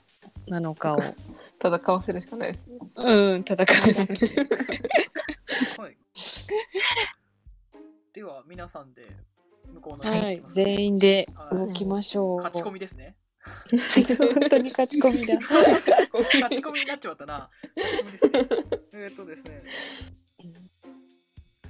[0.48, 1.00] なのかを、
[1.64, 2.78] 戦わせるしかないですね。
[2.96, 4.14] うん、戦わせて。
[5.78, 5.98] はい。
[8.14, 9.08] では、皆さんで
[9.74, 12.38] 向こうの方はい全員で動きましょう。
[12.38, 13.16] 勝ち込みですね。
[14.18, 15.36] 本当に勝ち込みだ。
[15.36, 17.50] 勝ち込みになっちまったな。
[17.76, 18.48] 勝ち込みですね。
[18.94, 19.64] えっとですね。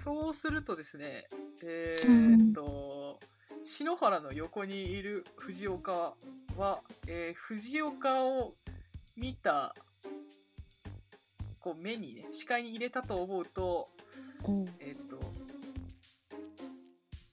[0.06, 1.26] そうするとですね、
[1.64, 3.20] えーっと、
[3.64, 6.14] 篠原の横にいる藤岡
[6.56, 8.54] は、えー藤岡を
[9.18, 9.74] 見た
[11.60, 13.90] こう目にね視界に入れたと思うと
[14.48, 15.20] うんえーっと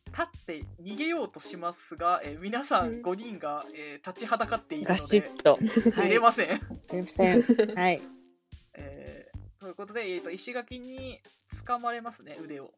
[0.06, 5.58] 立って逃げようとしますが、えー皆さん5人が、えー立ちはだかっているのガシでッと。
[6.00, 6.48] 出れません。
[6.90, 7.42] 出ません。
[7.76, 8.00] はい。
[8.72, 9.21] えー
[9.62, 11.20] ということで、えー、と石垣に
[11.64, 12.72] 掴まれますね腕を。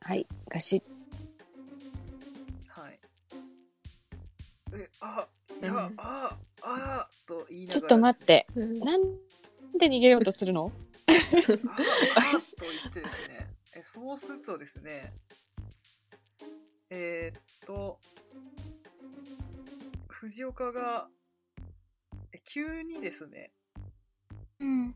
[0.00, 0.24] はい。
[0.48, 0.82] ガシッ。
[2.68, 3.00] はい。
[4.72, 5.26] え、あ、
[5.60, 8.24] いや、うんあ、あ、と言いながら、ちょっと待っ。
[8.24, 8.46] て。
[8.54, 9.02] うんなん
[9.76, 10.70] で逃げようとするの？
[11.10, 11.18] あ、あ、
[11.50, 13.48] と言ってですね。
[13.74, 15.12] え、そうするとですね。
[16.90, 17.98] えーっと。
[20.06, 21.08] 藤岡が。
[22.32, 23.50] え急にですね。
[24.60, 24.94] うん。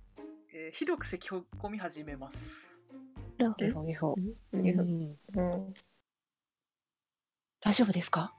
[0.59, 2.79] えーひどく咳を込み始めます。
[3.75, 4.15] ホゲホ。
[7.61, 8.33] 大丈夫ですか？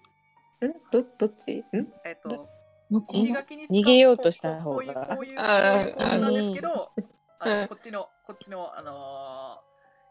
[0.65, 0.73] ん？
[0.91, 1.60] どどっち？
[1.60, 1.63] ん？
[2.03, 2.49] えーっと。
[2.89, 5.15] 向こう石垣に逃げようとした方が。
[5.15, 9.67] こういうなんですけど、こっちのこっちのあのー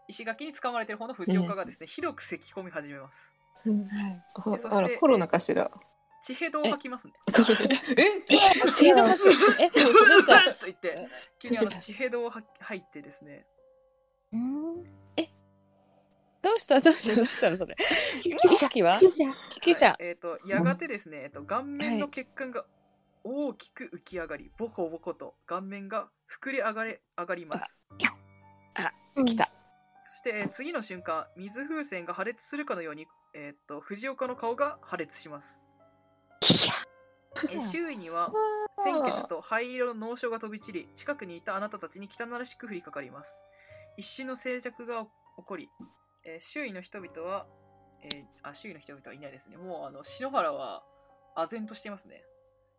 [0.09, 3.33] 石垣に掴まれてる方の藤岡がですね、ひどく咳き込み始めます。
[3.64, 4.23] はい。
[4.33, 5.73] あそしてコロナかしら。
[6.27, 7.15] 血ヘドを吐きますね。
[7.29, 7.33] え
[8.25, 9.07] 血の吐きえ、ど
[10.19, 11.09] うしたと言って
[11.39, 13.47] 急にあの血ヘドを吐き吐いてですね。
[14.33, 14.85] うん。
[16.43, 16.81] どうした？
[16.81, 17.17] どうした？
[17.17, 17.57] どうしたの？
[17.57, 17.77] それ。
[18.23, 19.97] 救急車救急車救急車はい。
[20.01, 22.67] えっ、とやがてですね、えっと顔面の血管が
[23.23, 27.85] 大きく浮き上がり、ボコボコと顔面が膨れ上がれ上がります。
[29.25, 29.51] 来た。
[30.05, 35.65] そして、えー次の瞬間、水風船が破裂するかのように、えっ、と藤岡の顔が破裂します。
[36.42, 36.75] いや
[37.53, 38.33] えー周囲には
[38.72, 43.42] 鮮血と灰色の脳症が飛び散り近くにいたあなたたちに汚らしく降りかかります。
[43.96, 45.09] 一瞬の静寂が起
[45.44, 45.68] こり、
[46.25, 47.46] えー周囲の人々は、
[48.03, 49.57] えーあ周囲の人々はいないですね。
[49.57, 50.83] もうあの篠原は
[51.37, 52.22] 唖然としていますね、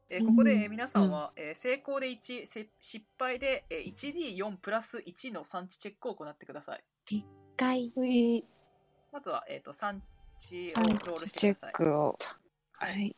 [0.10, 6.84] えーここで、えー皆さんは、えー成功で1せ失敗で、えー 1D4 プラス1の産地チェックを行ってください。
[7.08, 7.26] 一
[7.58, 7.92] 回
[9.12, 10.02] まずは、えー、と産
[10.38, 11.74] 地を産ロール地チェッしてください。
[11.74, 12.20] クを。
[12.74, 13.16] ははいい。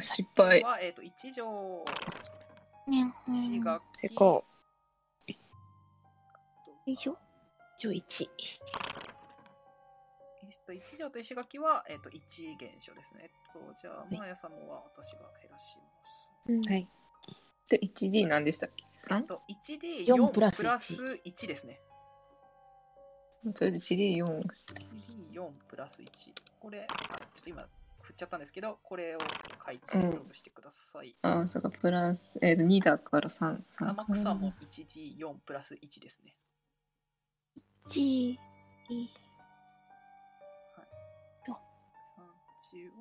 [0.00, 0.62] 失敗。
[0.62, 1.84] は、えー、と1条
[2.86, 3.12] ね。
[3.30, 4.44] 石垣成功。
[6.86, 7.16] よいしょ。
[7.78, 8.28] 一応1
[10.42, 13.22] えっと、一条と石垣は、えっと、1減少ですね。
[13.24, 16.70] えっと、じゃあ、いマーヤ様は私が減らします。
[16.70, 16.88] はい。
[17.68, 18.84] で 1D 何でしたっけ？
[19.10, 19.26] えっ ?3?
[19.26, 21.80] と、1D4 4ププララスス1 1ですね。
[23.54, 24.24] とりあえず 1D4。
[25.32, 26.06] 1D4 プラス1。
[26.60, 27.66] これ、あちょっと今、
[28.06, 29.18] 振っちゃったんですけど、これを
[29.66, 31.16] 書いてうんロールしてください。
[31.22, 33.62] ああ、そうか、プラス、えっ、と、2だから3。
[33.72, 36.36] 3天草も 1D4 プラス1ですね。
[37.88, 38.38] ち。
[38.88, 38.96] 3
[42.58, 42.92] 値を、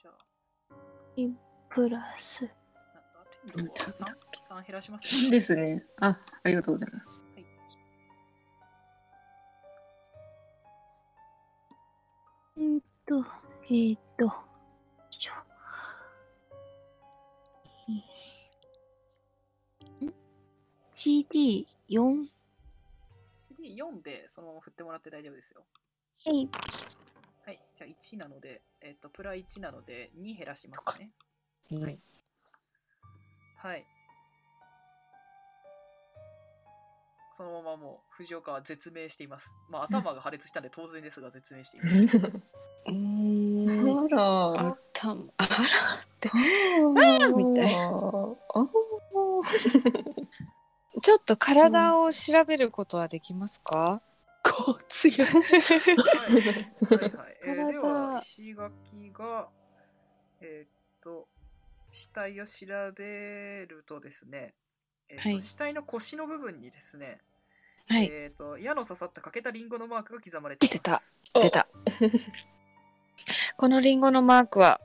[0.00, 0.74] じゃあ、
[1.68, 2.42] プラス。
[2.42, 2.52] なんだ、
[3.54, 4.16] 天うん禄はそうだっ
[4.48, 4.62] 3?
[4.62, 5.30] 3減らしますね。
[5.30, 5.84] ですね。
[6.00, 7.26] あ、ありがとうございます。
[12.56, 13.24] うんと、
[13.68, 14.45] えーっと。
[21.06, 22.26] ?CD4?
[23.40, 25.62] CD4 でそのまま振ってもらって大丈夫ですよ。
[26.24, 26.48] はい。
[27.46, 31.12] はい、じゃあ1なので、えっ、と、プラ1なので2減らしますね。
[31.70, 32.00] はい。
[33.56, 33.86] はい。
[37.32, 39.54] そのままもう藤岡は絶命しています。
[39.70, 42.16] まあ頭が破裂したんで当然ですが絶命しています。
[42.88, 43.98] うーん。
[43.98, 44.68] あら。
[44.68, 45.58] あたま、あらっ
[46.18, 46.30] て。
[46.30, 47.90] あ みたいあ
[48.54, 48.66] あ
[51.02, 54.00] ちょっと体を調べることはできますか、
[54.42, 55.18] こう強い。
[55.26, 57.38] はい、はいはい。
[57.44, 57.72] えー体。
[57.72, 59.48] では石垣が
[60.40, 60.68] えーっ
[61.02, 61.28] と
[61.90, 64.54] 死体を調べるとですね、
[65.08, 65.40] えーっとはい。
[65.40, 67.20] 死体の腰の部分にですね、
[67.88, 68.08] はい。
[68.10, 70.78] えーっと矢の刺さった欠けたリンゴのマークが刻まれています。
[70.78, 71.02] 出た。
[71.34, 71.68] 出た。
[73.56, 74.80] このリンゴのマークは、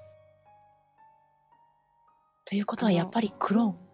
[2.45, 3.90] ということはやっぱりクローン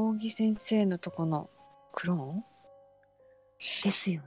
[0.00, 1.50] 扇先生のとこの
[1.92, 2.44] クローン？
[3.82, 4.22] ですよ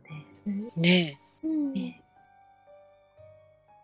[0.46, 0.72] ね。
[0.76, 1.74] ねうん。
[1.74, 2.04] ね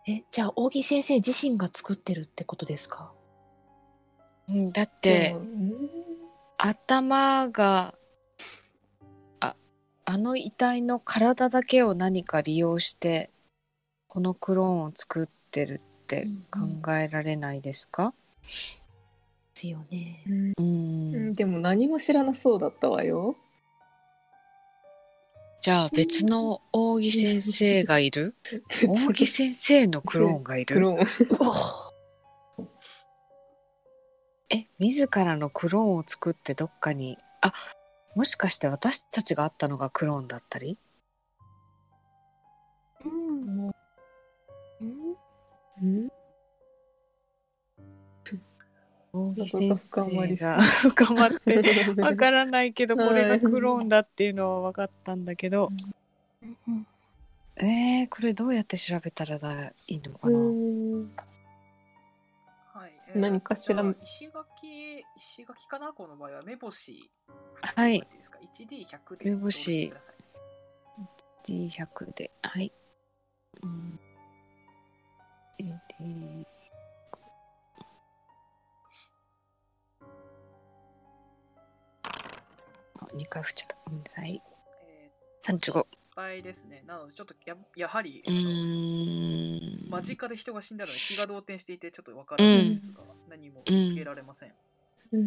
[0.06, 3.12] え、じゃあ、扇先生自身が作ってるってことですか？
[4.50, 5.90] えうんだって、うん。
[6.58, 7.94] 頭が
[9.40, 9.54] あ
[10.04, 13.30] あの遺体の体だけを何か利用して
[14.08, 18.12] このクローンを作ってるって考えられないですか、
[19.58, 20.22] ですよね。
[20.56, 21.14] うん。
[21.14, 21.32] うん。
[21.32, 23.36] でも何も知らなそうだったわよ。
[25.60, 28.36] じゃあ別の扇先生がいる？
[28.86, 30.76] 扇先生のクローンがいる？
[30.76, 31.06] クローン。
[31.40, 32.64] お
[34.54, 37.18] え自らのクローンを作ってどっかに？
[37.40, 37.52] あ
[38.14, 40.78] もしかして私たちが会ったのがクローンだったり？
[43.04, 43.66] うん。
[45.82, 46.17] うん
[49.12, 55.70] うん扇謎が先深まりそう生が 深まってわからないけどこれがクローンだっていうのは分かったんだけど。
[56.66, 56.86] うん。
[57.60, 61.16] えー、これどうやって調べたらだいいのかな、うん
[62.72, 62.92] はい。
[63.16, 63.82] 何かしら。
[64.02, 65.92] 石垣、石垣かな？
[65.92, 67.10] この場合は目星。
[67.60, 69.30] はいいいですか？1D100 で。
[69.30, 70.18] 目星登録してください。
[71.68, 72.30] D100 で。
[72.42, 72.72] はい、
[73.62, 73.98] うん、
[75.58, 76.46] D
[83.18, 84.42] 2回振っちゃったごめんなさい
[84.84, 85.10] え
[85.44, 86.82] 35ー、失敗ですね。
[86.86, 88.22] なので、ちょっとややはり、
[89.90, 94.54] 間近で人が死んだので気が動転していてちょっとわからないんですが、何も見つけられません。
[95.12, 95.20] うん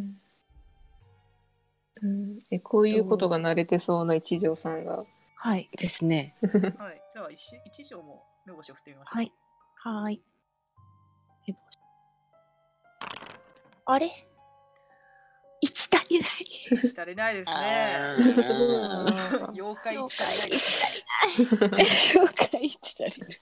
[2.04, 5.06] うんえこういうことが慣れてそうな一条さんが。
[5.36, 5.69] はい。
[5.77, 6.36] ですね
[6.77, 7.01] はい。
[7.12, 9.15] じゃあ一、一条も目星を振ってみましょう。
[9.17, 9.34] はい。
[9.75, 10.21] はい。
[11.47, 11.54] え
[13.86, 14.12] あれ？
[15.62, 16.30] 一足りない。
[16.71, 17.56] 一足りないですね。
[17.56, 18.15] あ
[19.54, 21.80] 妖怪一足りないですね。
[22.15, 23.39] 了解一足りない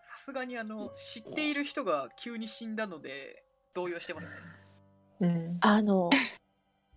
[0.00, 3.44] さすがにあの、知っている人が急に死んだので、
[3.74, 4.34] 動揺してますね。
[5.20, 6.10] うんあの、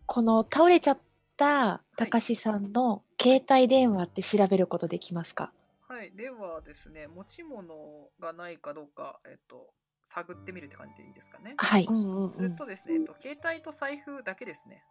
[0.06, 1.00] この倒れちゃっ
[1.36, 5.52] たたかしさんの携帯電話って調べることできますか？
[5.88, 6.12] はい。
[6.12, 9.74] ではですね、持ち物がないかどうか、えっと、
[10.08, 11.54] 探ってみるって感じでいいですかね。
[11.58, 11.86] はい。
[11.86, 14.84] するとですね、えっと、携帯と財布だけですね。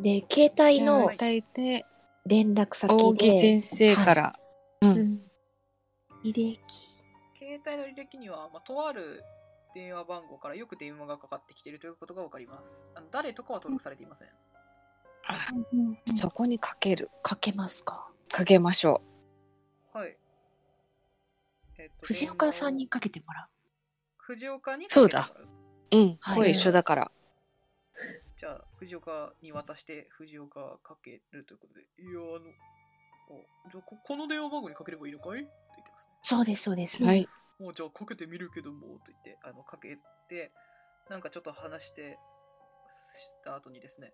[0.00, 1.08] で、携帯の
[2.26, 4.38] 連絡先扇で、先生から、
[4.80, 5.20] うん
[6.24, 6.58] 履歴
[7.38, 9.22] 携帯の履歴には、まあ、とある
[9.74, 12.86] 電話番号からよく電話がかかってきているということがわかります。
[12.94, 14.28] あの誰とかは登録されていません。
[16.16, 19.02] そこにかけるかけますかかけましょ
[19.92, 20.16] はい。
[21.78, 23.48] えっと藤岡さんにかけてもらう。
[24.18, 27.10] 藤岡にそうだかけてもらうううんはい声一緒だから
[28.36, 32.50] じゃあ、藤岡に渡して、藤岡がかけるということで、いや、あの、
[33.66, 35.40] あじゃあこ、この電話番号にかければいいのかい？
[35.40, 36.12] って言ってますね。
[36.22, 37.02] そうです、そうです。
[37.02, 37.28] はい
[37.60, 39.96] もうじゃあかけてみるけども、と言って、あの、かけ
[40.28, 40.50] て、
[41.08, 42.18] なんかちょっと話して、
[42.88, 44.12] した後にですね、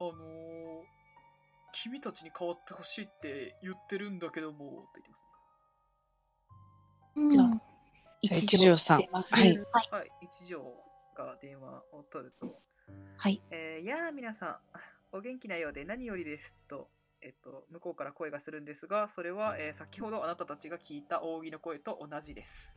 [0.00, 0.14] あのー
[1.72, 5.29] 君たちに変わってほしいって言ってるんだけども、と言ってますね。
[7.20, 7.60] うんじゃあ
[8.22, 9.58] じゃあ一条さんはいはい。
[9.90, 10.62] はい、一条
[11.16, 12.60] が電話を取ると、
[13.16, 13.42] はい。
[13.50, 14.60] えー、やあ皆さ
[15.12, 16.88] ん、お元気なようで何よりですと、
[17.22, 22.76] えっと、向こうから声がするんですが、それは、えー先ほどあなたたちが聞いた扇の声と同じです。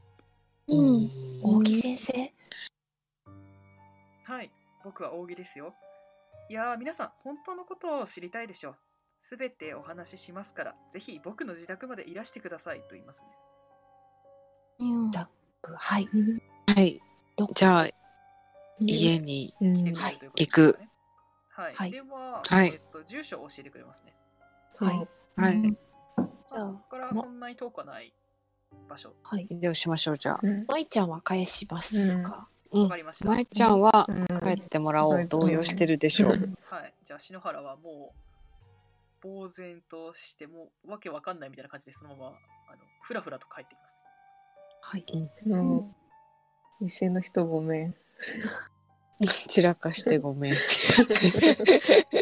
[0.67, 1.09] うん
[1.43, 2.33] 扇先生
[4.23, 4.51] はい、
[4.83, 5.75] 僕は扇ですよ。
[6.49, 8.75] いやー、皆さん、本当のことを知りたいでしょう。
[9.19, 13.27] すべてお話ししますから、ぜひ僕の自宅までいらしてくださいと言いますね。
[14.91, 15.11] うん。
[15.11, 15.29] だ
[15.61, 16.09] はい。
[16.67, 17.01] はい。
[17.35, 17.87] どじゃあ
[18.79, 20.79] 家に行く。
[21.49, 21.75] はい。
[21.75, 21.91] はい。
[21.91, 22.67] では、はい。
[22.67, 24.13] えっと、住所を教えてくれますね。
[24.77, 25.07] はい。
[25.35, 25.55] はい。
[25.55, 25.73] うん。
[25.73, 28.13] じゃあここからそんなに遠くはない
[28.89, 29.13] 場所。
[29.23, 29.47] はい。
[29.49, 30.39] でをしましょうじゃあ。
[30.41, 30.65] うん。
[30.67, 32.83] 舞ちゃんは返しますか、うん。
[32.83, 33.29] わかりました。
[33.29, 35.27] 舞ちゃんはうん帰ってもらおううん。
[35.27, 36.31] 動揺してるでしょう。
[36.65, 36.93] はい。
[37.03, 38.13] じゃあ、篠原はも
[39.23, 42.37] う、呆然として、もう、わけわかんないみたいな感じで、そのまま、
[42.69, 43.95] あの、ふらふらと帰ってきます。
[43.95, 44.02] ね。
[44.85, 45.05] はい。
[45.47, 45.95] うん
[46.81, 47.95] 店の人ごめん。
[49.47, 50.55] 散らかしてごめん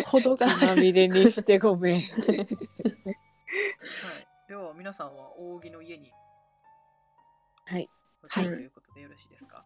[0.05, 2.07] ほど血まみれにしてごめんは
[2.43, 2.47] い。
[4.47, 6.12] では、皆さんは、扇の家に、
[7.66, 7.89] はい。
[8.28, 9.66] はいということでよろしいですか？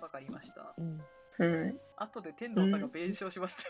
[0.00, 0.74] わかりました。
[0.76, 1.00] うん
[1.38, 1.80] うん。
[1.96, 3.62] 後で天童さんが弁償します。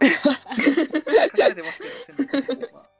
[0.02, 0.08] 書
[0.38, 2.90] かれてますけど、天童さんの方は。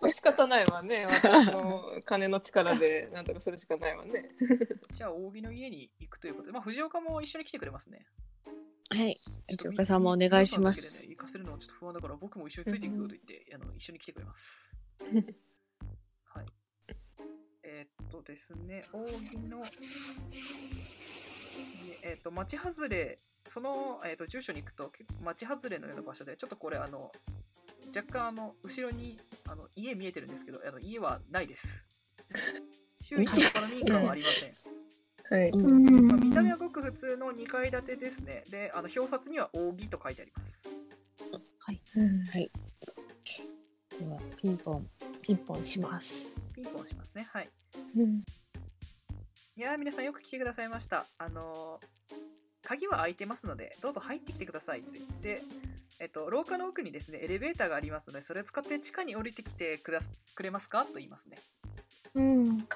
[0.00, 1.06] まあ仕方ないわね。
[1.06, 4.28] 私の金の力で なんとかするしかないわね。
[4.92, 8.06] じゃあ、扇の家に行くということで、まあ、藤岡も一緒に来てくれますね。
[8.90, 9.16] はい。
[9.16, 11.06] ちょっと内岡さんもお願いします。
[11.06, 14.76] 行かせるのはちょっと不安だから、僕も一緒についていくよと言って、あの一緒に来てくれます。
[16.24, 16.46] はい。
[17.62, 19.64] えーっとですね、扇の、
[22.02, 24.90] えーっと、町外れ、その、えーっと住所に行くと、
[25.20, 27.12] 町外れのような場所で、ちょっとこれ、あの、
[27.94, 29.18] 若干、あの、後ろに、
[29.48, 31.84] あの、家見えてるんですけど、あの家はないです。
[33.00, 34.54] 周囲に他の民家はありません。
[35.38, 35.50] はい。
[35.50, 38.44] うんまあ、見た目はごく普通の2階建てですね。
[38.50, 40.68] で、あの表札には扇と書いてあります。
[41.60, 42.50] はい。
[43.98, 44.90] では、ピンポン。
[45.22, 46.34] ピンポンします。
[46.52, 47.28] ピンポンしますね。
[47.32, 47.50] はい。
[47.96, 48.22] うん
[49.56, 51.06] いやー、皆さんよく来てくださいました。
[51.18, 52.20] あのー
[52.62, 55.42] 鍵は開いてますので、どうぞ入ってきてくださいと言って、
[55.98, 60.00] えっと、廊下の奥にですね、エレベーターがありますので、それを使って地下に降りてきてくだ
[60.34, 60.84] くれますか？
[60.84, 61.38] と言いますね。
[62.14, 62.66] うん。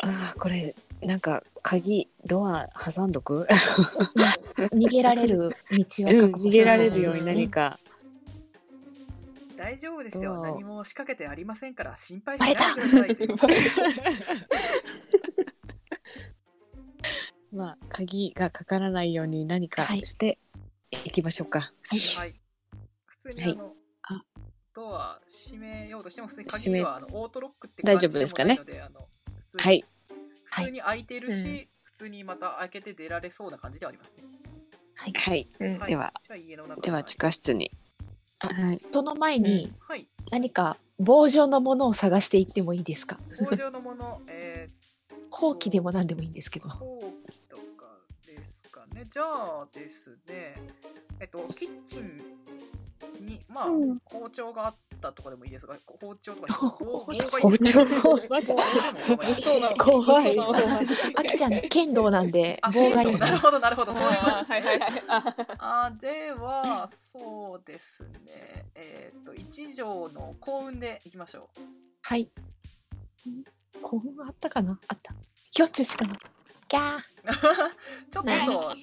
[0.00, 3.46] ああ、これ、なんか、鍵、ドア挟んどく？
[4.56, 7.78] 逃げられる道はうん、逃げられるように何か。
[9.56, 10.42] 大丈夫ですよ。
[10.42, 13.38] 何も仕掛けてありませんから、心配しないでくださいと言い
[17.54, 20.38] まあ、鍵がかからないように何かはいして
[20.90, 21.72] いきましょうか。
[22.18, 22.34] はい。
[23.06, 24.22] 普通にはいあの、あ
[24.74, 28.56] ドア閉めようとしても、普通に閉め鍵はあのオートロックって大丈夫ですかね？
[28.56, 29.08] 感じでもないのであの
[29.40, 29.84] 普通にはい。
[30.44, 34.24] 普通に開いてるし、はい普通にまた開けて出られそうな感じではありますね。
[34.96, 35.12] はい。
[35.14, 35.48] はい。
[35.60, 37.70] うんはいでは、じゃあ家の中では、地下室に。
[38.40, 38.82] あはい。
[38.92, 40.08] その前にはい。
[40.32, 43.20] 何か棒状のものを探していってもいいですか？
[43.48, 44.70] 工場のもの、え
[45.30, 46.72] ほうきでも何でもいいんですけどー、。
[46.72, 47.43] ほう
[49.08, 50.56] じゃあですね、
[51.20, 52.22] えっと、キッチン
[53.20, 57.84] に、まあ、うん包丁があったとかでもいいですが、包丁とかに棒棒がいい包ですか？
[57.86, 60.34] 丁棒でもそうなの怖い。
[60.36, 63.18] そうなのあきちゃん、剣道なんであ、棒がいいな。
[63.18, 64.92] なるほど、なるほど、そういうこと あーはいはいはい。
[65.58, 68.66] ああでは、そうですね。
[68.74, 71.60] えっ、と、一条の幸運でいきましょう。
[72.02, 72.30] はい。
[73.82, 74.78] 幸運あったかな？
[74.88, 75.14] あった。
[75.56, 76.14] 40しかな。
[76.16, 77.00] キャー。
[78.10, 78.30] ちょっと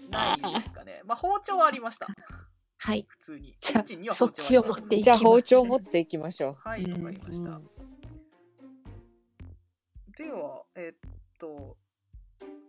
[0.09, 1.01] ないですかね。
[1.05, 2.07] まあ、包丁はありました。
[2.77, 3.05] はい。
[3.07, 3.55] 普通に。
[3.59, 5.17] じゃあそっちを持っていきじゃあ。
[5.17, 7.51] 包丁持っていきましょはい、わかりました。
[7.51, 7.69] うん
[10.17, 11.77] では、えっと、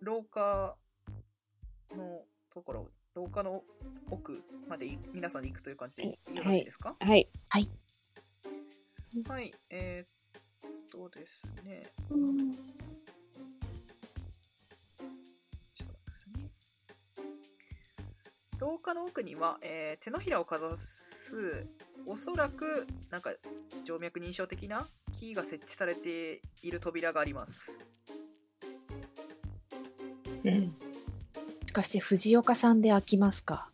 [0.00, 0.76] 廊下
[1.94, 3.62] のところ、廊下の
[4.10, 6.96] 奥までい皆さんで行くという感じでよろしいですか？
[6.98, 7.04] う。
[7.04, 7.28] はい。
[9.28, 11.92] はい、えーっとですね。
[12.10, 12.52] うん。
[18.62, 21.66] 廊下の奥には、えー手のひらをかざす、
[22.06, 23.32] おそらく、なんか、
[23.84, 24.86] 静脈認証的な
[25.18, 27.76] キーが設置されている扉があります。
[30.44, 30.60] うん。
[30.60, 30.72] も
[31.66, 33.68] しかして藤岡さんで開きますか？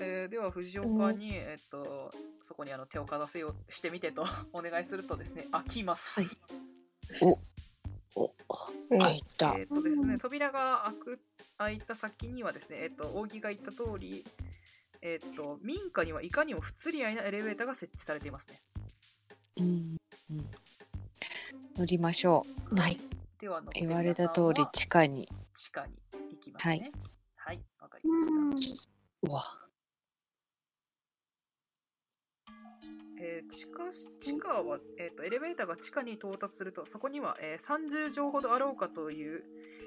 [0.00, 6.20] えーでは、藤岡に、えーっと、そこにあの手をかざすようしてみてと お願いするとですね、開きます。
[6.20, 6.30] はい。
[8.16, 8.32] お、
[8.90, 9.02] うん。
[9.04, 9.54] あ、いった。
[9.56, 11.20] えーっとですね、扉が開く
[11.58, 14.24] 開いた先にはですね、えーっと、扇が言った通り、
[15.02, 18.60] えーっと、民家にはいかにも不釣り合いなエレベーターが設置されていますね。
[19.58, 19.96] うん。
[20.30, 20.50] うん
[21.76, 22.74] 乗りましょう。
[22.74, 23.00] ない。
[23.40, 25.28] では、言われた通り地下に。
[25.52, 25.92] 地下に
[26.30, 26.92] 行きますね。
[27.34, 28.12] はい、わ、かりう
[28.52, 29.28] ました。
[29.28, 29.30] ん。
[29.30, 29.63] うわ。
[33.44, 39.44] えー地下地下は、えーと、エレベーターが地下に到達すると、そこには、えー30畳ほどあろうかという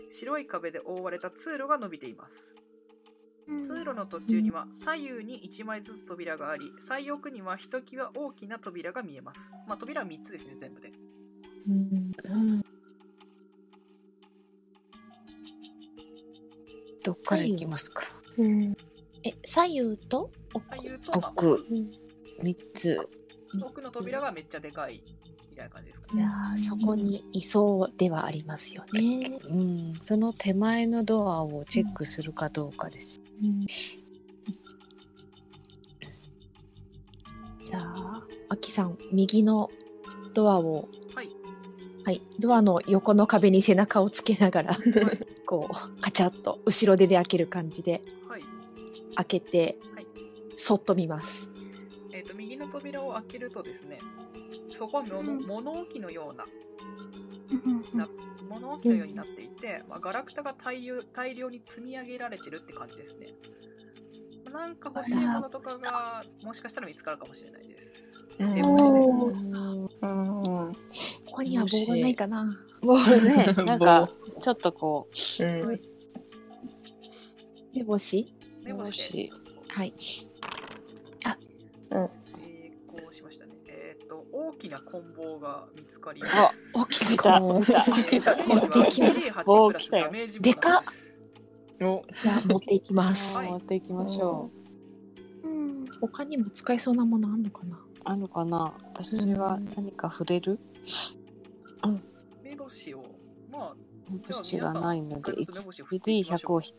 [0.10, 2.56] 白い壁で覆われた通路が伸びています。
[3.62, 9.54] 通路の途中には左右に1枚ずつ扉があり、最奥にはひときわ大きな扉が見えます。
[9.68, 10.92] まあ、扉は3つですね、全部で。
[11.68, 12.12] うん。
[17.04, 18.04] どっから行きますか？
[18.38, 18.76] うん
[19.24, 20.30] え、左右と
[20.62, 21.66] 左右と、まあ、奥奥
[22.44, 23.10] 三つ。
[23.64, 25.02] 奥の扉がめっちゃでかい
[25.52, 26.24] みたいな感じですかいね。
[26.24, 29.40] やーそこにいそうではありますよね。
[29.50, 29.94] うん。
[30.02, 33.22] その手前のドアをチェックするかどうかです。
[37.64, 39.70] じゃあ、あきさん、右の
[40.34, 41.30] ドアを、はい。
[42.06, 45.28] はい、ドアの横の壁に背中をつけながら、はい。
[45.46, 48.42] こう、カチャッと後ろ手で開ける感じではい。
[49.16, 50.08] 開けて、はい
[50.60, 51.48] そっと見ます。
[52.68, 54.00] えっ、と、右の扉を開けるとですね、
[54.74, 56.46] そこは物,、置のような
[58.50, 63.34] 物置のようになっていて、まあ、ガラクタが大量大量に積み上げられてるって感じですね。
[64.52, 68.16] なんか欲しいものとかがもしかしたら見つかるかもしれないです。
[68.40, 68.84] うんでもし
[71.26, 72.44] ここには棒がないかな。
[72.82, 74.10] もうね、 なんか、
[74.40, 75.82] ちょっとこうん
[77.74, 79.30] 目星目星で。
[79.68, 79.94] はい。
[81.90, 82.27] うん
[84.58, 86.72] きな棍棒が見つかりまあす。
[86.74, 87.64] 大きな来た子。
[87.64, 91.18] 来たえーダメージはできま 1D8 プラスダメージボーナスです。
[91.80, 93.36] おじゃあ、持っていきます。
[93.36, 94.50] はい持っていきましょ
[95.44, 95.48] う。
[95.48, 95.86] うん。
[96.02, 97.80] 他にも使えそうなものあんのかな？
[98.04, 98.74] あるかな？
[98.96, 100.60] 私は何か触れる？
[102.44, 103.04] 目星を、
[103.52, 103.76] まあ、
[104.10, 106.74] 目星がないので、じゃあ皆さん一回ずつ目星を振っていきまし 1D100 ょうを引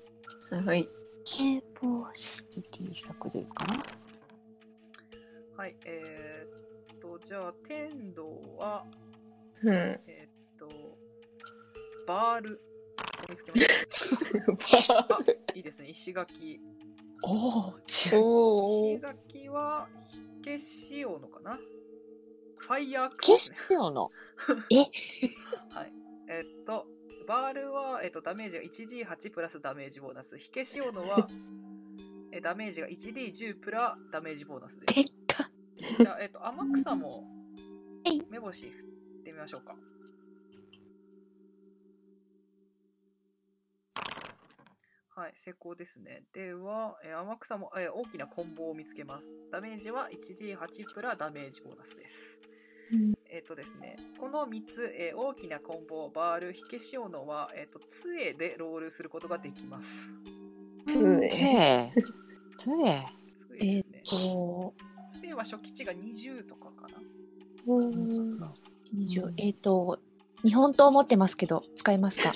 [0.66, 0.89] はい。
[0.89, 2.43] え、帽子。
[2.51, 3.83] 1D100 でいいかな？
[5.57, 6.51] はい、えーっ
[7.09, 8.85] と、じゃあ、天道は、
[9.63, 9.75] うん。
[9.75, 10.69] えーっと、
[12.07, 12.61] バール
[13.25, 14.99] を見つけました。
[14.99, 15.07] あ、
[15.55, 16.61] いいですね、石垣。
[17.23, 18.11] おお、石
[19.01, 19.89] 垣は、
[20.43, 21.59] 火消し用のかな？
[22.59, 23.59] ファイヤークス消ですね。
[23.69, 24.11] しようの。
[25.71, 25.93] はい。
[26.29, 26.87] えっと、
[27.27, 30.37] バールは、えっと、ダメージが 1D8 プラスダメージボーナス。
[30.39, 31.29] 火消し用のは、
[32.31, 35.18] えダメージが 1D10 プラダメージボーナスです。
[35.79, 37.24] じゃあ、えっと、天草も
[38.05, 38.85] はい目星振っ
[39.24, 39.74] てみましょうか。
[45.14, 46.22] はい、成功ですね。
[46.33, 49.35] では、えー天草も、えー大きなコンボを見つけます。
[49.51, 52.39] ダメージは 1D8 プラダメージボーナスです。
[53.29, 60.12] えっ、とですね、この3つ、えー大きなコンボ、バール、火消し用のは、えっ、と、杖でロールすることができます。
[60.87, 61.29] 杖。
[62.57, 64.03] 杖えっですね。
[64.05, 64.88] と、杖
[65.39, 67.01] は初期値が20とかかな。
[68.93, 69.99] 二十えっと、
[70.43, 72.32] 日本刀持ってますけど、使えますか？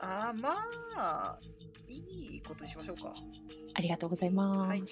[0.00, 1.38] あー、まあ、
[1.88, 3.14] いいことにしましょうか。
[3.74, 4.68] ありがとうございます。
[4.68, 4.82] はい。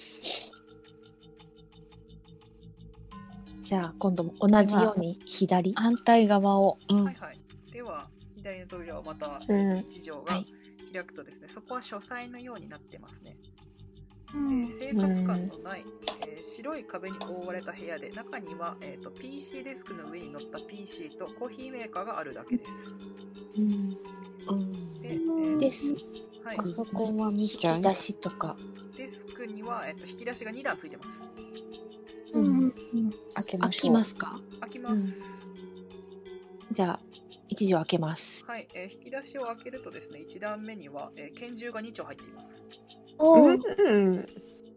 [3.63, 5.73] じゃあ、今度も同じように左？
[5.73, 6.77] 反対側を。
[6.89, 7.39] うんはいはい。
[7.71, 10.45] では、左の扉をまたうん一条がはい
[10.93, 13.37] 開くとですね、そこは書斎のようになってますね。
[14.33, 14.71] えうんー。
[14.71, 15.85] 生活感のない、
[16.27, 22.91] えー白い壁に覆われた部屋で中には、えー、と PC デスクの上に乗った PC とコーヒーメーカーがあるだけです。
[23.57, 23.89] うん。
[23.89, 23.97] で、
[25.03, 25.95] えーです。
[26.43, 28.55] はいパ、ソコンは見引ちゃうき出しとか。
[28.95, 31.23] デスクには、えー、と引き出しが2段ついてます。
[32.33, 32.43] うん。
[32.43, 33.11] うん。
[33.33, 33.81] 開けま開しょう。
[33.81, 34.39] きますか？
[34.61, 35.19] 開きます。
[36.71, 36.99] じゃあ、
[37.47, 38.45] 一条開けます。
[38.45, 42.53] はい、えー引き出しを開けるとですね、1段目には、えー拳銃が2丁入っています。
[43.17, 44.29] おー、うん。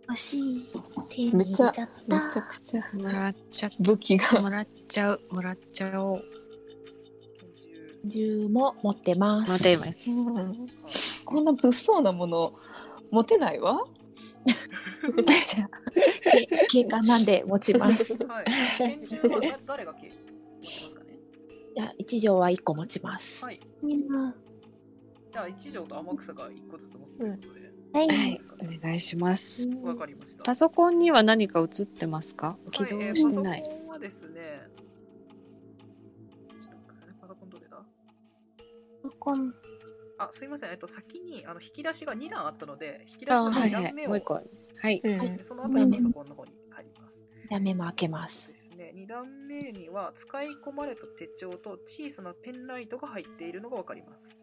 [0.08, 0.66] 欲しい。
[1.08, 2.32] 手にめっちゃ入れちゃっめ。
[2.32, 4.40] ちゃくちゃもらっちゃ武器が。
[4.40, 5.20] もらっちゃう。
[5.30, 6.24] もらっちゃおう。
[8.04, 8.48] 銃。
[8.48, 9.52] も持ってます。
[9.52, 9.84] 待てま
[10.88, 11.24] す。
[11.24, 12.54] こんな物騒なもの
[13.10, 13.60] 持てない。
[13.60, 13.78] わ。
[16.30, 18.14] け警官なんで持ちます。
[18.24, 18.44] はい、
[18.78, 21.18] 拳銃はだ誰が消えますかね
[21.74, 23.44] じゃあ、一条は一個持ちます。
[23.44, 23.60] はい。
[23.82, 24.34] みんな。
[25.32, 27.30] じゃあ、一条と天草が1個ずつ持つとい。
[27.30, 28.08] うことで、はい。
[28.08, 28.40] はい。
[28.60, 29.68] お願いします。
[29.82, 30.44] わかりました。
[30.44, 32.56] パソコンには何か映ってますか？
[32.70, 33.62] 起動はいえーしてない。
[33.62, 34.40] パソコンはですね、
[37.20, 37.76] パソコンどれだ？
[39.02, 39.54] パソコン。
[40.18, 40.70] あ、すいません。
[40.70, 43.84] えっと、先にあの引き出しが2段あったので、引き出しあ、の2はいはい。
[43.84, 44.34] 段目を、もう一個。
[44.34, 45.00] はい。
[45.04, 47.24] うんはいその後にパソコンの方に入ります。
[47.50, 48.26] ダメも開けま。
[48.26, 54.36] ですすね、2段目には使い込まれた手帳と小さなペンライトが入っているのがわかります。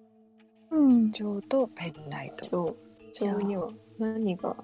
[0.72, 1.12] うん。
[1.12, 2.76] ちょうどペンライト。
[3.20, 4.56] 帳帳には何が？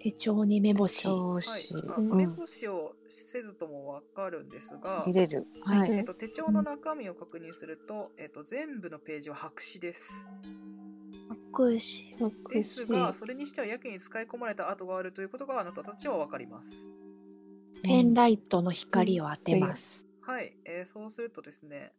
[0.00, 1.08] 手帳に目星。
[1.08, 1.72] はい。
[1.98, 5.46] 目星をせずともわかるんですが、入れる。
[5.62, 5.90] はい。
[5.90, 10.12] えっと、手帳の中身を確認すると、えっと、全部のページは白紙です。
[11.28, 12.32] 白紙。
[12.54, 16.86] ですが、それにしてはやけに使い込まれた跡があるということがあなたたちはわかります。
[17.82, 20.06] ペンライトの光を当てます。
[20.20, 21.92] はい、えーそうするとですね、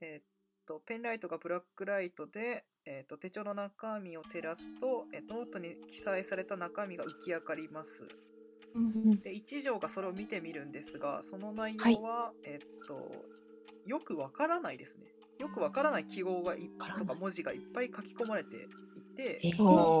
[0.00, 0.24] えーっ
[0.64, 8.06] と、ペンライトがブラックライトで、えーっと、手帳の中身を照らすと、えーノートに記載された中身が浮き上がります。
[8.74, 9.20] うん。
[9.22, 13.26] で、一条がそれを見てみるんですが、その内容は、えーっと、
[13.86, 15.14] よくわからないですね。
[15.38, 19.94] よくわからない記号がいとか文字がいっぱい書き込まれていて、えー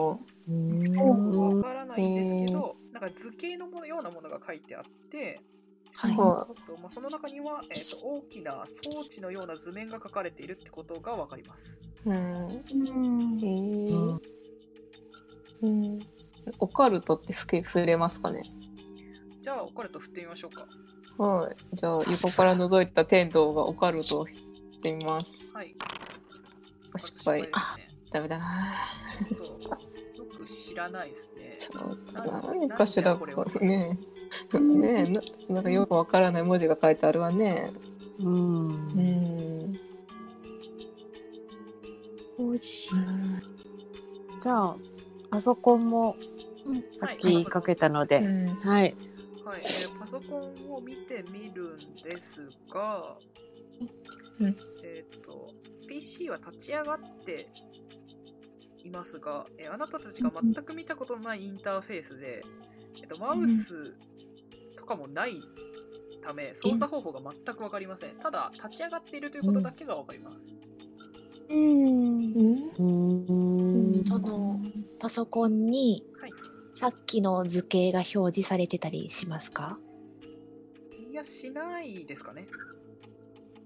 [0.96, 5.40] おーわからないんですけど、なんか図形のようなものが書いてあって、
[5.96, 6.16] はい。
[6.16, 11.80] はえっとまあ、その中には、えっと大きな装置のような図面が書かれているってことがわかります。
[12.06, 12.08] い。
[12.08, 12.16] うん。
[12.16, 13.46] うんえ。
[13.92, 14.18] ー
[15.62, 15.98] うん。
[16.58, 18.42] オカルトってふけ触れますかね？
[19.40, 20.66] じゃあ、オカルト振ってみましょうか。
[21.16, 21.56] はい。
[21.76, 25.54] じゃあ横から覗いた天道がオカルトを振ってみます。
[25.54, 25.74] はい。
[26.96, 27.42] 失敗。
[27.42, 27.88] ですあ、ね。
[28.10, 28.74] ダメだな。
[29.18, 31.56] ちょっと、よく知らないですね。
[31.58, 34.13] ちょっとな何かしらこれはねえ。
[34.58, 37.72] ねえな、なんかよくわからない文字が書いてあるわね。
[38.18, 38.22] う。
[38.24, 39.78] うんん。
[42.38, 42.88] 帽子。
[44.40, 44.76] じゃあ、
[45.30, 46.16] パソコンも
[46.98, 48.96] さっき言いかけたので、うんはい。
[49.44, 53.16] はい、えーパソコンを見てみるんですが、
[54.40, 55.50] うんえっ、と、
[55.88, 57.48] PC は立ち上がって
[58.84, 62.42] いますが、えーあなたたちが全く見たことのないインターフェースで、
[63.00, 63.96] えっとマウス
[64.84, 65.40] とかもない
[66.22, 68.16] ため、操作方法が全く分かりません。
[68.16, 70.36] ただ、立ち上がっているということだけが分かります。
[71.48, 71.56] うん。
[71.56, 74.04] うーん。
[74.04, 74.60] その
[75.00, 76.32] パソコンにはい。
[76.74, 79.78] さっきの図形が表示されてたりしますか？
[81.10, 82.46] いや、しないですかね。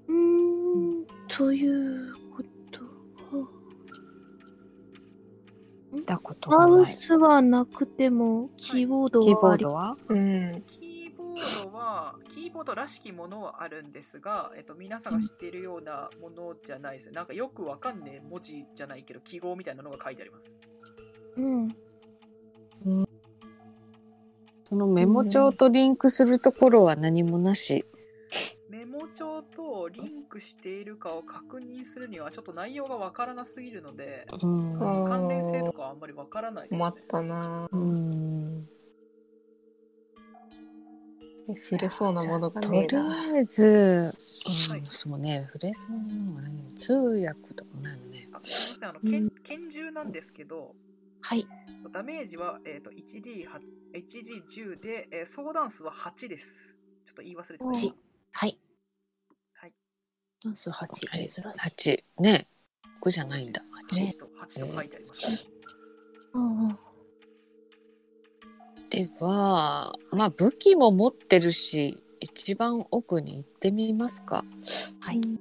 [0.07, 1.05] うん。
[1.27, 2.85] ということ
[3.37, 3.49] は。
[5.91, 6.83] 見たことマがない。
[6.83, 9.97] ウスはなくても、キーボードキーボはあり、ードは？
[10.11, 10.63] うん
[12.09, 17.13] は、キーボードらしきものはあるんですが、えっと、皆さんが知っているようなものじゃないですね。
[17.13, 20.45] なんかよくわかんねえ文字じゃないけど、記号みたいなのが書いてあります。
[21.37, 21.69] うん。
[24.65, 27.85] そのメモ帳とリンクするところは何もなし。
[28.69, 34.79] メモ帳とリンクしているかを確認するには、ちょっと内容がわからなすぎるので、うん。
[34.79, 36.79] 関連性とかはあんまりわからないです、ね。
[36.79, 38.18] 困ったなうん。
[41.63, 44.11] 触れそうなものがとりあえず、うん、は
[44.77, 48.29] いそうね、触れそうなものが何も通訳とかもないのね。
[48.33, 50.75] あすみません、あの、拳拳銃なんですけど、
[51.21, 51.47] はい。
[51.91, 53.47] ダメージは、えー、と 1D8
[53.95, 56.61] 1D10 で、えー相談数は8です。
[57.05, 57.95] ちょっと言い忘れてまし8。
[58.33, 58.59] はい。
[59.55, 59.73] はい。
[60.45, 60.73] ダンス8。
[60.73, 61.43] はい珍しい。
[61.59, 62.47] 八ね。
[63.01, 63.63] 五じゃないんだ。
[63.63, 63.67] た。
[63.97, 64.05] 八。
[64.05, 65.49] 8と8と書いてあります。
[66.35, 66.79] うんうん。
[68.91, 74.45] では、まあ武器も持ってるし、一番奥に行ってみますか。
[75.01, 75.21] はい。
[75.21, 75.39] 行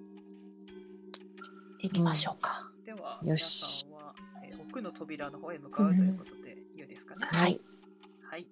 [1.88, 2.72] ってみましょうか。
[2.86, 7.26] では、よ皆しさんは、えー奥の扉の方へ向かうということで、いいですかね。
[7.26, 7.62] はい。
[8.22, 8.48] はい。